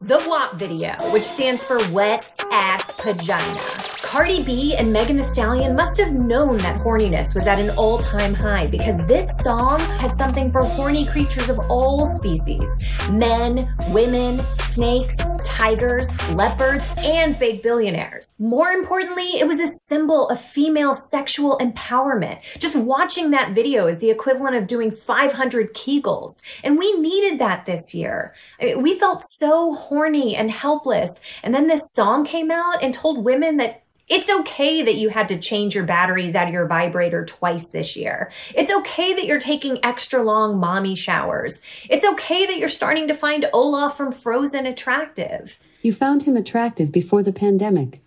The 0.00 0.22
WAP 0.28 0.58
video, 0.58 0.94
which 1.12 1.22
stands 1.22 1.62
for 1.62 1.78
Wet 1.90 2.33
Ass 2.52 2.90
Pagina. 2.92 4.02
Cardi 4.02 4.44
B 4.44 4.76
and 4.76 4.92
Megan 4.92 5.16
Thee 5.16 5.24
Stallion 5.24 5.74
must 5.74 5.98
have 5.98 6.12
known 6.12 6.58
that 6.58 6.80
horniness 6.80 7.34
was 7.34 7.46
at 7.46 7.58
an 7.58 7.70
all 7.70 7.98
time 7.98 8.32
high 8.32 8.66
because 8.66 9.06
this 9.06 9.28
song 9.40 9.80
had 9.98 10.12
something 10.12 10.50
for 10.50 10.62
horny 10.62 11.04
creatures 11.06 11.48
of 11.48 11.58
all 11.68 12.06
species 12.06 12.62
men, 13.10 13.68
women, 13.90 14.38
snakes, 14.70 15.16
tigers, 15.54 16.08
leopards, 16.32 16.84
and 16.98 17.36
fake 17.36 17.62
billionaires. 17.62 18.28
More 18.40 18.70
importantly, 18.70 19.38
it 19.38 19.46
was 19.46 19.60
a 19.60 19.68
symbol 19.86 20.28
of 20.28 20.40
female 20.40 20.94
sexual 20.94 21.58
empowerment. 21.58 22.40
Just 22.58 22.74
watching 22.74 23.30
that 23.30 23.54
video 23.54 23.86
is 23.86 24.00
the 24.00 24.10
equivalent 24.10 24.56
of 24.56 24.66
doing 24.66 24.90
500 24.90 25.72
Kegels. 25.72 26.32
And 26.64 26.76
we 26.76 26.98
needed 26.98 27.38
that 27.38 27.66
this 27.66 27.94
year. 27.94 28.34
I 28.60 28.64
mean, 28.64 28.82
we 28.82 28.98
felt 28.98 29.22
so 29.24 29.74
horny 29.74 30.34
and 30.34 30.50
helpless. 30.50 31.20
And 31.44 31.54
then 31.54 31.68
this 31.68 31.82
song 31.92 32.24
came 32.24 32.50
out 32.50 32.82
and 32.82 32.92
told 32.92 33.24
women 33.24 33.58
that 33.58 33.83
it's 34.08 34.28
okay 34.28 34.82
that 34.82 34.96
you 34.96 35.08
had 35.08 35.28
to 35.28 35.38
change 35.38 35.74
your 35.74 35.84
batteries 35.84 36.34
out 36.34 36.46
of 36.46 36.52
your 36.52 36.66
vibrator 36.66 37.24
twice 37.24 37.70
this 37.70 37.96
year. 37.96 38.30
It's 38.54 38.70
okay 38.70 39.14
that 39.14 39.24
you're 39.24 39.40
taking 39.40 39.82
extra 39.82 40.22
long 40.22 40.58
mommy 40.58 40.94
showers. 40.94 41.62
It's 41.88 42.04
okay 42.04 42.44
that 42.46 42.58
you're 42.58 42.68
starting 42.68 43.08
to 43.08 43.14
find 43.14 43.48
Olaf 43.52 43.96
from 43.96 44.12
Frozen 44.12 44.66
attractive. 44.66 45.58
You 45.80 45.92
found 45.92 46.24
him 46.24 46.36
attractive 46.36 46.92
before 46.92 47.22
the 47.22 47.32
pandemic. 47.32 48.02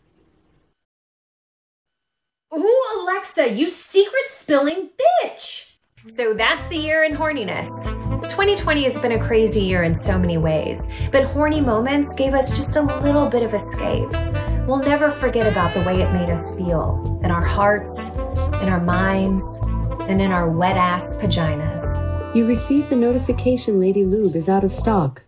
Ooh, 2.55 2.83
Alexa, 2.99 3.53
you 3.53 3.69
secret 3.69 4.27
spilling 4.27 4.89
bitch! 5.23 5.73
So 6.05 6.33
that's 6.33 6.65
the 6.69 6.77
year 6.77 7.03
in 7.03 7.13
horniness. 7.13 7.67
2020 8.21 8.83
has 8.83 8.97
been 8.99 9.11
a 9.13 9.27
crazy 9.27 9.61
year 9.61 9.83
in 9.83 9.93
so 9.93 10.17
many 10.17 10.37
ways, 10.37 10.87
but 11.11 11.23
horny 11.23 11.59
moments 11.59 12.13
gave 12.13 12.33
us 12.33 12.55
just 12.55 12.75
a 12.75 12.81
little 12.81 13.29
bit 13.29 13.43
of 13.43 13.53
escape. 13.53 14.46
We'll 14.67 14.83
never 14.83 15.09
forget 15.09 15.49
about 15.49 15.73
the 15.73 15.81
way 15.83 16.01
it 16.01 16.11
made 16.11 16.29
us 16.29 16.53
feel 16.57 17.21
in 17.23 17.31
our 17.31 17.41
hearts, 17.41 18.09
in 18.61 18.67
our 18.67 18.81
minds, 18.81 19.45
and 20.09 20.21
in 20.21 20.33
our 20.33 20.49
wet 20.49 20.75
ass 20.75 21.13
paginas. 21.13 22.35
You 22.35 22.45
received 22.45 22.89
the 22.89 22.97
notification 22.97 23.79
Lady 23.79 24.03
Lube 24.03 24.35
is 24.35 24.49
out 24.49 24.65
of 24.65 24.73
stock. 24.73 25.23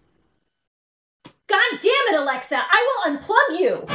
God 1.48 1.80
damn 1.82 2.14
it, 2.14 2.20
Alexa! 2.20 2.62
I 2.70 2.86
will 3.06 3.16
unplug 3.16 3.60
you! 3.62 3.86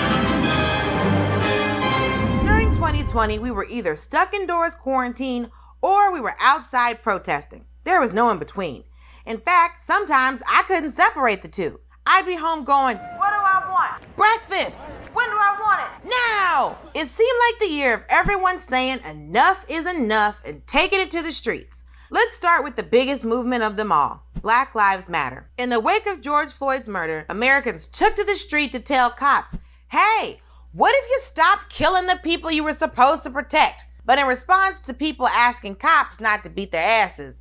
During 2.46 2.72
2020, 2.72 3.38
we 3.38 3.50
were 3.50 3.66
either 3.66 3.96
stuck 3.96 4.33
indoors 4.33 4.74
quarantined 4.74 5.50
or 5.83 6.11
we 6.11 6.22
were 6.22 6.37
outside 6.40 7.02
protesting. 7.02 7.66
There 7.85 8.00
was 8.00 8.14
no 8.14 8.30
in 8.30 8.38
between. 8.38 8.85
In 9.26 9.37
fact, 9.37 9.83
sometimes 9.83 10.42
I 10.48 10.62
couldn't 10.62 10.92
separate 10.92 11.42
the 11.42 11.48
two. 11.48 11.80
I'd 12.06 12.26
be 12.26 12.34
home 12.34 12.64
going, 12.64 12.98
What 12.98 13.30
do 13.30 13.36
I 13.36 13.66
want? 13.70 14.16
Breakfast! 14.16 14.78
When 15.14 15.26
do 15.26 15.36
I 15.36 15.56
want 15.60 15.80
it? 15.80 16.10
Now! 16.10 16.78
It 16.92 17.08
seemed 17.08 17.38
like 17.48 17.58
the 17.60 17.74
year 17.74 17.94
of 17.94 18.02
everyone 18.10 18.60
saying 18.60 19.00
enough 19.04 19.64
is 19.68 19.86
enough 19.86 20.36
and 20.44 20.66
taking 20.66 21.00
it 21.00 21.10
to 21.12 21.22
the 21.22 21.32
streets. 21.32 21.82
Let's 22.10 22.36
start 22.36 22.62
with 22.62 22.76
the 22.76 22.82
biggest 22.82 23.24
movement 23.24 23.62
of 23.62 23.76
them 23.76 23.90
all 23.90 24.22
Black 24.42 24.74
Lives 24.74 25.08
Matter. 25.08 25.48
In 25.56 25.70
the 25.70 25.80
wake 25.80 26.06
of 26.06 26.20
George 26.20 26.52
Floyd's 26.52 26.88
murder, 26.88 27.24
Americans 27.30 27.86
took 27.86 28.16
to 28.16 28.24
the 28.24 28.36
street 28.36 28.72
to 28.72 28.80
tell 28.80 29.10
cops, 29.10 29.56
hey, 29.88 30.40
what 30.72 30.94
if 30.94 31.10
you 31.10 31.20
stopped 31.22 31.70
killing 31.70 32.06
the 32.06 32.20
people 32.22 32.50
you 32.52 32.64
were 32.64 32.74
supposed 32.74 33.22
to 33.22 33.30
protect? 33.30 33.86
But 34.04 34.18
in 34.18 34.26
response 34.26 34.80
to 34.80 34.92
people 34.92 35.26
asking 35.28 35.76
cops 35.76 36.20
not 36.20 36.44
to 36.44 36.50
beat 36.50 36.70
their 36.70 37.02
asses, 37.02 37.40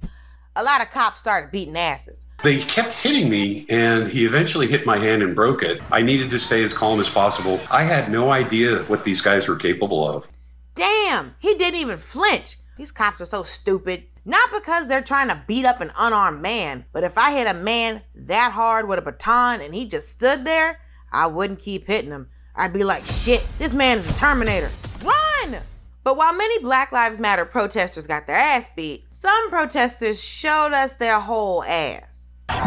a 0.55 0.63
lot 0.63 0.81
of 0.81 0.89
cops 0.89 1.19
started 1.19 1.51
beating 1.51 1.75
asses. 1.75 2.25
They 2.43 2.59
kept 2.59 2.91
hitting 2.91 3.29
me, 3.29 3.65
and 3.69 4.05
he 4.05 4.25
eventually 4.25 4.67
hit 4.67 4.85
my 4.85 4.97
hand 4.97 5.23
and 5.23 5.33
broke 5.33 5.63
it. 5.63 5.81
I 5.93 6.01
needed 6.01 6.29
to 6.31 6.37
stay 6.37 6.61
as 6.61 6.73
calm 6.73 6.99
as 6.99 7.09
possible. 7.09 7.61
I 7.71 7.83
had 7.83 8.11
no 8.11 8.31
idea 8.31 8.79
what 8.83 9.05
these 9.05 9.21
guys 9.21 9.47
were 9.47 9.55
capable 9.55 10.05
of. 10.05 10.29
Damn, 10.75 11.35
he 11.39 11.55
didn't 11.55 11.79
even 11.79 11.97
flinch. 11.97 12.57
These 12.77 12.91
cops 12.91 13.21
are 13.21 13.25
so 13.25 13.43
stupid. 13.43 14.03
Not 14.25 14.51
because 14.51 14.89
they're 14.89 15.01
trying 15.01 15.29
to 15.29 15.41
beat 15.47 15.63
up 15.63 15.79
an 15.79 15.93
unarmed 15.97 16.41
man, 16.41 16.83
but 16.91 17.05
if 17.05 17.17
I 17.17 17.31
hit 17.31 17.47
a 17.47 17.53
man 17.53 18.01
that 18.13 18.51
hard 18.51 18.89
with 18.89 18.99
a 18.99 19.01
baton 19.01 19.61
and 19.61 19.73
he 19.73 19.85
just 19.85 20.09
stood 20.09 20.43
there, 20.43 20.81
I 21.13 21.27
wouldn't 21.27 21.59
keep 21.59 21.87
hitting 21.87 22.11
him. 22.11 22.27
I'd 22.57 22.73
be 22.73 22.83
like, 22.83 23.05
shit, 23.05 23.45
this 23.57 23.71
man 23.71 23.99
is 23.99 24.09
a 24.09 24.13
Terminator. 24.15 24.69
Run! 25.01 25.61
But 26.03 26.17
while 26.17 26.33
many 26.33 26.59
Black 26.59 26.91
Lives 26.91 27.21
Matter 27.21 27.45
protesters 27.45 28.05
got 28.05 28.27
their 28.27 28.35
ass 28.35 28.65
beat, 28.75 29.05
some 29.11 29.49
protesters 29.49 30.21
showed 30.21 30.73
us 30.73 30.91
their 30.95 31.21
whole 31.21 31.63
ass. 31.63 32.12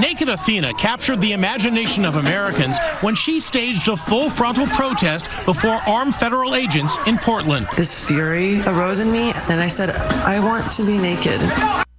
Naked 0.00 0.28
Athena 0.28 0.74
captured 0.74 1.20
the 1.20 1.32
imagination 1.32 2.04
of 2.04 2.16
Americans 2.16 2.78
when 3.00 3.14
she 3.14 3.40
staged 3.40 3.88
a 3.88 3.96
full 3.96 4.30
frontal 4.30 4.66
protest 4.66 5.26
before 5.44 5.80
armed 5.86 6.14
federal 6.14 6.54
agents 6.54 6.96
in 7.06 7.18
Portland. 7.18 7.66
This 7.76 7.94
fury 8.06 8.60
arose 8.62 8.98
in 8.98 9.10
me, 9.10 9.32
and 9.48 9.60
I 9.60 9.68
said, 9.68 9.90
I 9.90 10.40
want 10.40 10.70
to 10.72 10.84
be 10.84 10.98
naked. 10.98 11.40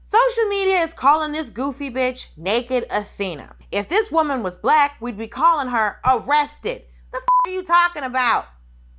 Social 0.10 0.46
media 0.50 0.84
is 0.84 0.94
calling 0.94 1.32
this 1.32 1.50
goofy 1.50 1.90
bitch 1.90 2.28
Naked 2.36 2.86
Athena. 2.90 3.56
If 3.72 3.90
this 3.90 4.12
woman 4.12 4.44
was 4.44 4.58
black, 4.58 4.98
we'd 5.00 5.18
be 5.18 5.28
calling 5.28 5.70
her 5.70 5.98
arrested. 6.06 6.84
The 7.12 7.18
f- 7.18 7.24
are 7.46 7.52
you 7.52 7.64
talking 7.64 8.04
about? 8.04 8.46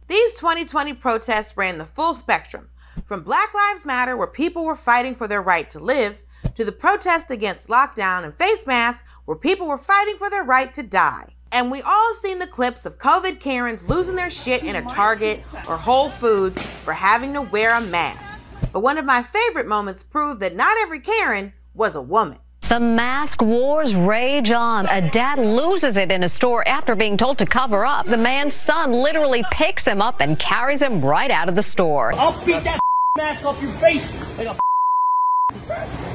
These 0.08 0.34
2020 0.34 0.94
protests 0.94 1.56
ran 1.56 1.78
the 1.78 1.86
full 1.86 2.14
spectrum 2.14 2.68
from 3.06 3.22
Black 3.22 3.54
Lives 3.54 3.84
Matter, 3.84 4.16
where 4.16 4.26
people 4.26 4.64
were 4.64 4.76
fighting 4.76 5.14
for 5.14 5.28
their 5.28 5.42
right 5.42 5.68
to 5.70 5.78
live, 5.78 6.18
to 6.54 6.64
the 6.64 6.72
protest 6.72 7.30
against 7.30 7.68
lockdown 7.68 8.24
and 8.24 8.34
face 8.34 8.66
masks, 8.66 9.02
where 9.24 9.36
people 9.36 9.66
were 9.66 9.78
fighting 9.78 10.16
for 10.18 10.30
their 10.30 10.44
right 10.44 10.72
to 10.74 10.82
die. 10.82 11.34
And 11.52 11.70
we 11.70 11.80
all 11.82 12.14
seen 12.14 12.38
the 12.38 12.46
clips 12.46 12.84
of 12.84 12.98
COVID 12.98 13.40
Karens 13.40 13.82
losing 13.88 14.16
their 14.16 14.30
shit 14.30 14.62
in 14.62 14.76
a 14.76 14.82
Target 14.82 15.42
or 15.68 15.76
Whole 15.76 16.10
Foods 16.10 16.60
for 16.62 16.92
having 16.92 17.32
to 17.32 17.42
wear 17.42 17.74
a 17.74 17.80
mask. 17.80 18.34
But 18.72 18.80
one 18.80 18.98
of 18.98 19.04
my 19.04 19.22
favorite 19.22 19.66
moments 19.66 20.02
proved 20.02 20.40
that 20.40 20.54
not 20.54 20.76
every 20.78 21.00
Karen 21.00 21.52
was 21.74 21.94
a 21.94 22.02
woman. 22.02 22.38
The 22.68 22.80
mask 22.80 23.40
wars 23.40 23.94
rage 23.94 24.50
on. 24.50 24.86
A 24.90 25.10
dad 25.10 25.38
loses 25.38 25.96
it 25.96 26.12
in 26.12 26.22
a 26.22 26.28
store 26.28 26.66
after 26.68 26.94
being 26.94 27.16
told 27.16 27.38
to 27.38 27.46
cover 27.46 27.86
up. 27.86 28.06
The 28.06 28.18
man's 28.18 28.54
son 28.54 28.92
literally 28.92 29.42
picks 29.50 29.86
him 29.88 30.02
up 30.02 30.20
and 30.20 30.38
carries 30.38 30.82
him 30.82 31.00
right 31.00 31.30
out 31.30 31.48
of 31.48 31.56
the 31.56 31.62
store. 31.62 32.12
I'll 32.12 32.44
beat 32.44 32.62
that 32.64 32.78
mask 33.16 33.42
off 33.46 33.62
your 33.62 33.72
face 33.72 34.06
like 34.36 34.48
a 34.48 35.98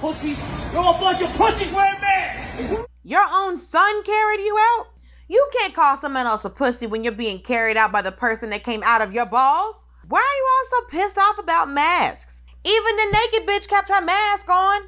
pussies. 0.00 0.38
You're 0.72 0.80
a 0.80 0.98
bunch 1.00 1.22
of 1.22 1.30
pussies 1.30 1.72
wearing 1.72 2.00
masks. 2.00 2.86
Your 3.04 3.24
own 3.32 3.58
son 3.58 4.02
carried 4.04 4.40
you 4.40 4.56
out? 4.58 4.88
You 5.28 5.48
can't 5.58 5.74
call 5.74 5.96
someone 5.96 6.26
else 6.26 6.44
a 6.44 6.50
pussy 6.50 6.86
when 6.86 7.02
you're 7.02 7.12
being 7.12 7.40
carried 7.40 7.76
out 7.76 7.90
by 7.90 8.02
the 8.02 8.12
person 8.12 8.50
that 8.50 8.64
came 8.64 8.82
out 8.84 9.00
of 9.00 9.14
your 9.14 9.26
balls. 9.26 9.76
Why 10.08 10.20
are 10.20 10.22
you 10.22 10.48
all 10.50 10.80
so 10.80 10.86
pissed 10.88 11.18
off 11.18 11.38
about 11.38 11.70
masks? 11.70 12.42
Even 12.64 12.96
the 12.96 13.18
naked 13.18 13.48
bitch 13.48 13.68
kept 13.68 13.88
her 13.88 14.04
mask 14.04 14.48
on. 14.48 14.82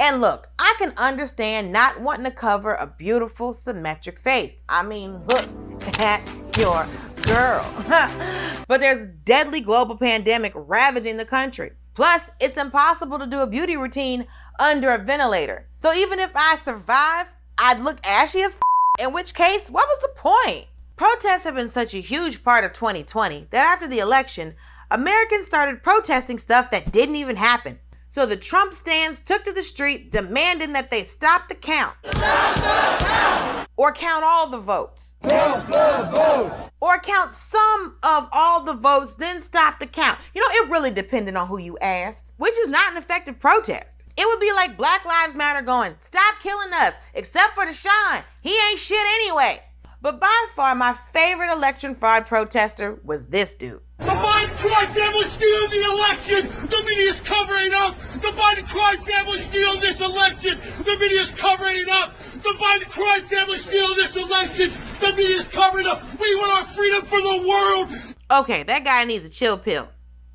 And 0.00 0.20
look, 0.20 0.48
I 0.58 0.74
can 0.78 0.92
understand 0.96 1.72
not 1.72 2.00
wanting 2.00 2.24
to 2.24 2.30
cover 2.32 2.74
a 2.74 2.86
beautiful 2.86 3.52
symmetric 3.52 4.18
face. 4.18 4.62
I 4.68 4.82
mean, 4.82 5.22
look 5.24 5.46
at 6.00 6.20
your 6.58 6.86
girl. 7.22 7.64
but 8.66 8.80
there's 8.80 9.06
deadly 9.24 9.60
global 9.60 9.96
pandemic 9.96 10.52
ravaging 10.56 11.18
the 11.18 11.24
country. 11.24 11.72
Plus, 12.00 12.30
it's 12.40 12.56
impossible 12.56 13.18
to 13.18 13.26
do 13.26 13.40
a 13.40 13.46
beauty 13.46 13.76
routine 13.76 14.26
under 14.58 14.88
a 14.88 14.96
ventilator. 14.96 15.66
So 15.82 15.92
even 15.92 16.18
if 16.18 16.30
I 16.34 16.56
survive, 16.56 17.26
I'd 17.58 17.80
look 17.80 17.98
ashy 18.06 18.40
as 18.40 18.54
f- 18.54 19.06
in 19.06 19.12
which 19.12 19.34
case, 19.34 19.68
what 19.68 19.86
was 19.86 20.00
the 20.00 20.14
point? 20.16 20.64
Protests 20.96 21.42
have 21.42 21.56
been 21.56 21.68
such 21.68 21.92
a 21.92 22.00
huge 22.00 22.42
part 22.42 22.64
of 22.64 22.72
2020 22.72 23.48
that 23.50 23.66
after 23.66 23.86
the 23.86 23.98
election, 23.98 24.54
Americans 24.90 25.44
started 25.44 25.82
protesting 25.82 26.38
stuff 26.38 26.70
that 26.70 26.90
didn't 26.90 27.16
even 27.16 27.36
happen. 27.36 27.78
So 28.08 28.24
the 28.24 28.34
Trump 28.34 28.72
stands 28.72 29.20
took 29.20 29.44
to 29.44 29.52
the 29.52 29.62
street 29.62 30.10
demanding 30.10 30.72
that 30.72 30.90
they 30.90 31.02
stop 31.02 31.48
the 31.48 31.54
count. 31.54 31.96
Stop 32.12 32.56
the 32.56 33.04
count! 33.04 33.69
Or 33.80 33.92
count 33.92 34.22
all 34.22 34.46
the 34.46 34.58
votes. 34.58 35.14
Count 35.22 35.66
the 35.68 36.12
votes! 36.14 36.70
Or 36.82 36.98
count 36.98 37.32
some 37.32 37.96
of 38.02 38.28
all 38.30 38.62
the 38.62 38.74
votes, 38.74 39.14
then 39.14 39.40
stop 39.40 39.78
the 39.78 39.86
count. 39.86 40.18
You 40.34 40.42
know, 40.42 40.62
it 40.62 40.70
really 40.70 40.90
depended 40.90 41.34
on 41.34 41.46
who 41.46 41.56
you 41.56 41.78
asked, 41.78 42.34
which 42.36 42.52
is 42.58 42.68
not 42.68 42.92
an 42.92 42.98
effective 42.98 43.40
protest. 43.40 44.04
It 44.18 44.26
would 44.26 44.38
be 44.38 44.52
like 44.52 44.76
Black 44.76 45.06
Lives 45.06 45.34
Matter 45.34 45.62
going, 45.62 45.94
stop 46.02 46.34
killing 46.42 46.74
us, 46.74 46.92
except 47.14 47.54
for 47.54 47.64
Deshaun. 47.64 48.22
He 48.42 48.54
ain't 48.68 48.78
shit 48.78 48.98
anyway. 49.14 49.62
But 50.02 50.20
by 50.20 50.46
far, 50.54 50.74
my 50.74 50.94
favorite 51.14 51.50
election 51.50 51.94
fraud 51.94 52.26
protester 52.26 53.00
was 53.02 53.28
this 53.28 53.54
dude. 53.54 53.80
The 53.98 54.06
Biden 54.06 54.56
crime 54.56 54.88
family 54.94 55.28
stealing 55.28 55.70
the 55.70 55.90
election. 55.90 56.48
The 56.68 56.84
media's 56.86 57.20
covering 57.20 57.70
up. 57.74 57.98
The 58.14 58.28
Biden 58.28 58.66
crime 58.66 58.98
family 58.98 59.40
stealing 59.40 59.80
this 59.80 60.00
election. 60.00 60.58
The 60.84 60.96
media's 60.98 61.30
covering 61.32 61.80
it 61.80 61.88
up. 61.90 62.14
The 62.42 62.56
Biden 62.58 62.90
crime 62.90 63.22
family 63.22 63.58
stealing 63.58 63.96
this 63.96 64.16
election. 64.16 64.72
The 65.00 65.12
media's 65.14 65.46
covering 65.46 65.86
up. 65.86 66.02
We 66.18 66.34
want 66.36 66.60
our 66.60 66.66
freedom 66.66 67.04
for 67.04 67.20
the 67.20 67.46
world. 67.46 68.14
Okay, 68.30 68.62
that 68.62 68.84
guy 68.84 69.04
needs 69.04 69.26
a 69.26 69.30
chill 69.30 69.58
pill 69.58 69.88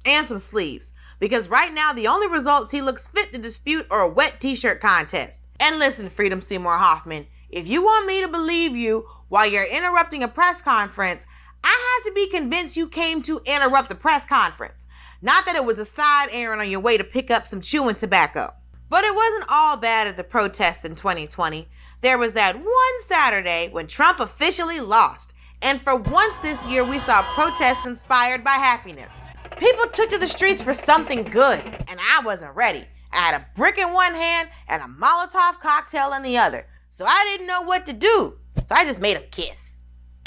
and 0.05 0.27
some 0.27 0.39
sleeves 0.39 0.93
because 1.19 1.49
right 1.49 1.73
now 1.73 1.93
the 1.93 2.07
only 2.07 2.27
results 2.27 2.71
he 2.71 2.81
looks 2.81 3.07
fit 3.07 3.31
to 3.33 3.39
dispute 3.39 3.87
are 3.89 4.01
a 4.01 4.09
wet 4.09 4.39
t-shirt 4.39 4.81
contest. 4.81 5.47
And 5.59 5.79
listen, 5.79 6.09
Freedom 6.09 6.41
Seymour 6.41 6.77
Hoffman, 6.77 7.25
if 7.49 7.67
you 7.67 7.81
want 7.81 8.05
me 8.05 8.21
to 8.21 8.27
believe 8.27 8.75
you 8.75 9.07
while 9.29 9.47
you're 9.47 9.63
interrupting 9.63 10.23
a 10.23 10.27
press 10.27 10.61
conference, 10.61 11.25
I 11.63 11.97
have 11.97 12.05
to 12.05 12.13
be 12.13 12.29
convinced 12.29 12.77
you 12.77 12.87
came 12.87 13.23
to 13.23 13.41
interrupt 13.45 13.89
the 13.89 13.95
press 13.95 14.25
conference. 14.25 14.85
Not 15.21 15.45
that 15.45 15.55
it 15.55 15.65
was 15.65 15.79
a 15.79 15.85
side 15.85 16.29
errand 16.31 16.61
on 16.61 16.69
your 16.69 16.81
way 16.81 16.97
to 16.97 17.03
pick 17.03 17.31
up 17.31 17.47
some 17.47 17.61
chewing 17.61 17.95
tobacco. 17.95 18.53
But 18.89 19.03
it 19.03 19.15
wasn't 19.15 19.45
all 19.49 19.77
bad 19.77 20.07
at 20.07 20.17
the 20.17 20.23
protests 20.23 20.85
in 20.85 20.93
2020. 20.95 21.67
There 22.05 22.19
was 22.19 22.33
that 22.33 22.55
one 22.55 22.99
Saturday 22.99 23.69
when 23.71 23.87
Trump 23.87 24.19
officially 24.19 24.79
lost. 24.79 25.33
And 25.63 25.81
for 25.81 25.95
once 25.95 26.35
this 26.35 26.63
year, 26.67 26.83
we 26.83 26.99
saw 26.99 27.23
protests 27.33 27.83
inspired 27.87 28.43
by 28.43 28.51
happiness. 28.51 29.23
People 29.57 29.87
took 29.87 30.11
to 30.11 30.19
the 30.19 30.27
streets 30.27 30.61
for 30.61 30.75
something 30.75 31.23
good, 31.23 31.63
and 31.87 31.99
I 31.99 32.21
wasn't 32.23 32.53
ready. 32.55 32.85
I 33.11 33.17
had 33.17 33.41
a 33.41 33.47
brick 33.55 33.79
in 33.79 33.91
one 33.91 34.13
hand 34.13 34.49
and 34.67 34.83
a 34.83 34.85
Molotov 34.85 35.59
cocktail 35.59 36.13
in 36.13 36.21
the 36.21 36.37
other. 36.37 36.67
So 36.91 37.05
I 37.05 37.23
didn't 37.23 37.47
know 37.47 37.63
what 37.63 37.87
to 37.87 37.93
do. 37.93 38.35
So 38.55 38.75
I 38.75 38.85
just 38.85 38.99
made 38.99 39.17
him 39.17 39.23
kiss. 39.31 39.71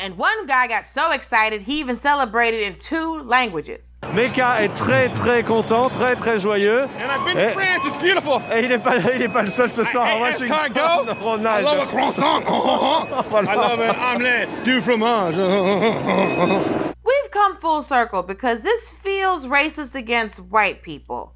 And 0.01 0.17
one 0.17 0.47
guy 0.47 0.69
got 0.69 0.87
so 0.87 1.11
excited, 1.11 1.63
he 1.63 1.81
even 1.81 1.97
celebrated 1.97 2.63
in 2.63 2.77
two 2.79 3.21
languages. 3.23 3.93
Mecca 4.15 4.59
est 4.61 4.73
très 4.77 5.09
très 5.13 5.43
content, 5.45 5.91
très 5.93 6.15
très 6.15 6.39
joyeux. 6.39 6.83
And 7.01 7.11
I've 7.11 7.25
been 7.27 7.37
to 7.37 7.53
France, 7.55 7.83
it's 7.85 7.99
beautiful. 8.01 8.41
Et 8.53 8.63
il 8.63 8.69
n'est 8.69 8.79
pas, 8.83 8.97
il 8.99 9.21
est 9.23 9.29
pas 9.33 9.43
le 9.43 9.49
seul 9.51 9.69
ce 9.71 9.83
soir 9.85 10.07
Hey, 10.07 10.13
à 10.13 10.17
hey, 10.17 10.21
Washington. 10.21 10.71
escargot. 10.73 11.21
Ronald. 11.21 11.47
I 11.47 11.63
love 11.63 11.81
a 11.81 11.87
croissant. 11.91 12.45
I 12.47 13.55
love 13.57 13.81
an 13.81 13.97
omelette 13.97 14.49
du 14.65 14.81
fromage. 14.81 15.35
We've 17.05 17.31
come 17.33 17.57
full 17.57 17.83
circle 17.83 18.23
because 18.23 18.61
this 18.61 18.91
feels 18.91 19.47
racist 19.49 19.97
against 19.97 20.39
white 20.39 20.83
people. 20.83 21.33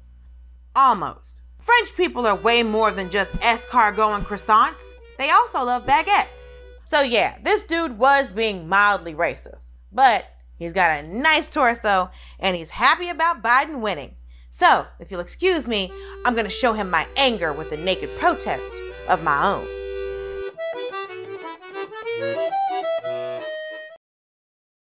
Almost. 0.73 1.41
French 1.59 1.93
people 1.97 2.25
are 2.25 2.35
way 2.37 2.63
more 2.63 2.91
than 2.91 3.09
just 3.09 3.33
escargot 3.41 4.15
and 4.15 4.25
croissants. 4.25 4.83
They 5.17 5.29
also 5.31 5.65
love 5.65 5.85
baguettes. 5.85 6.51
So 6.93 7.01
yeah, 7.01 7.39
this 7.41 7.63
dude 7.63 7.97
was 7.97 8.31
being 8.31 8.69
mildly 8.69 9.15
racist. 9.15 9.71
But 9.91 10.27
he's 10.59 10.73
got 10.73 10.91
a 10.91 11.01
nice 11.01 11.49
torso 11.49 12.11
and 12.39 12.55
he's 12.55 12.69
happy 12.69 13.09
about 13.09 13.41
Biden 13.41 13.79
winning. 13.79 14.13
So, 14.51 14.85
if 14.99 15.09
you'll 15.09 15.19
excuse 15.19 15.67
me, 15.67 15.91
I'm 16.23 16.35
gonna 16.35 16.51
show 16.51 16.73
him 16.73 16.91
my 16.91 17.07
anger 17.17 17.51
with 17.51 17.71
a 17.71 17.77
naked 17.77 18.11
protest 18.19 18.71
of 19.09 19.23
my 19.23 19.43
own. 19.43 19.65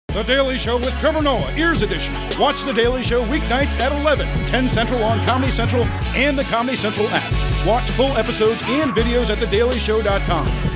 The 0.07 0.23
Daily 0.23 0.59
Show 0.59 0.77
with 0.77 0.97
Trevor 1.01 1.23
Noah, 1.23 1.53
Ears 1.57 1.83
Edition. 1.83 2.14
Watch 2.38 2.62
The 2.62 2.73
Daily 2.73 3.03
Show 3.03 3.25
weeknights 3.25 3.77
at 3.81 3.90
11, 3.90 4.47
10 4.47 4.69
Central 4.69 5.03
on 5.03 5.27
Comedy 5.27 5.51
Central 5.51 5.83
and 6.14 6.38
the 6.38 6.45
Comedy 6.45 6.77
Central 6.77 7.09
app. 7.11 7.66
Watch 7.66 7.90
full 7.90 8.16
episodes 8.16 8.62
and 8.66 8.92
videos 8.92 9.29
at 9.29 9.38
thedailyshow.com. 9.38 10.75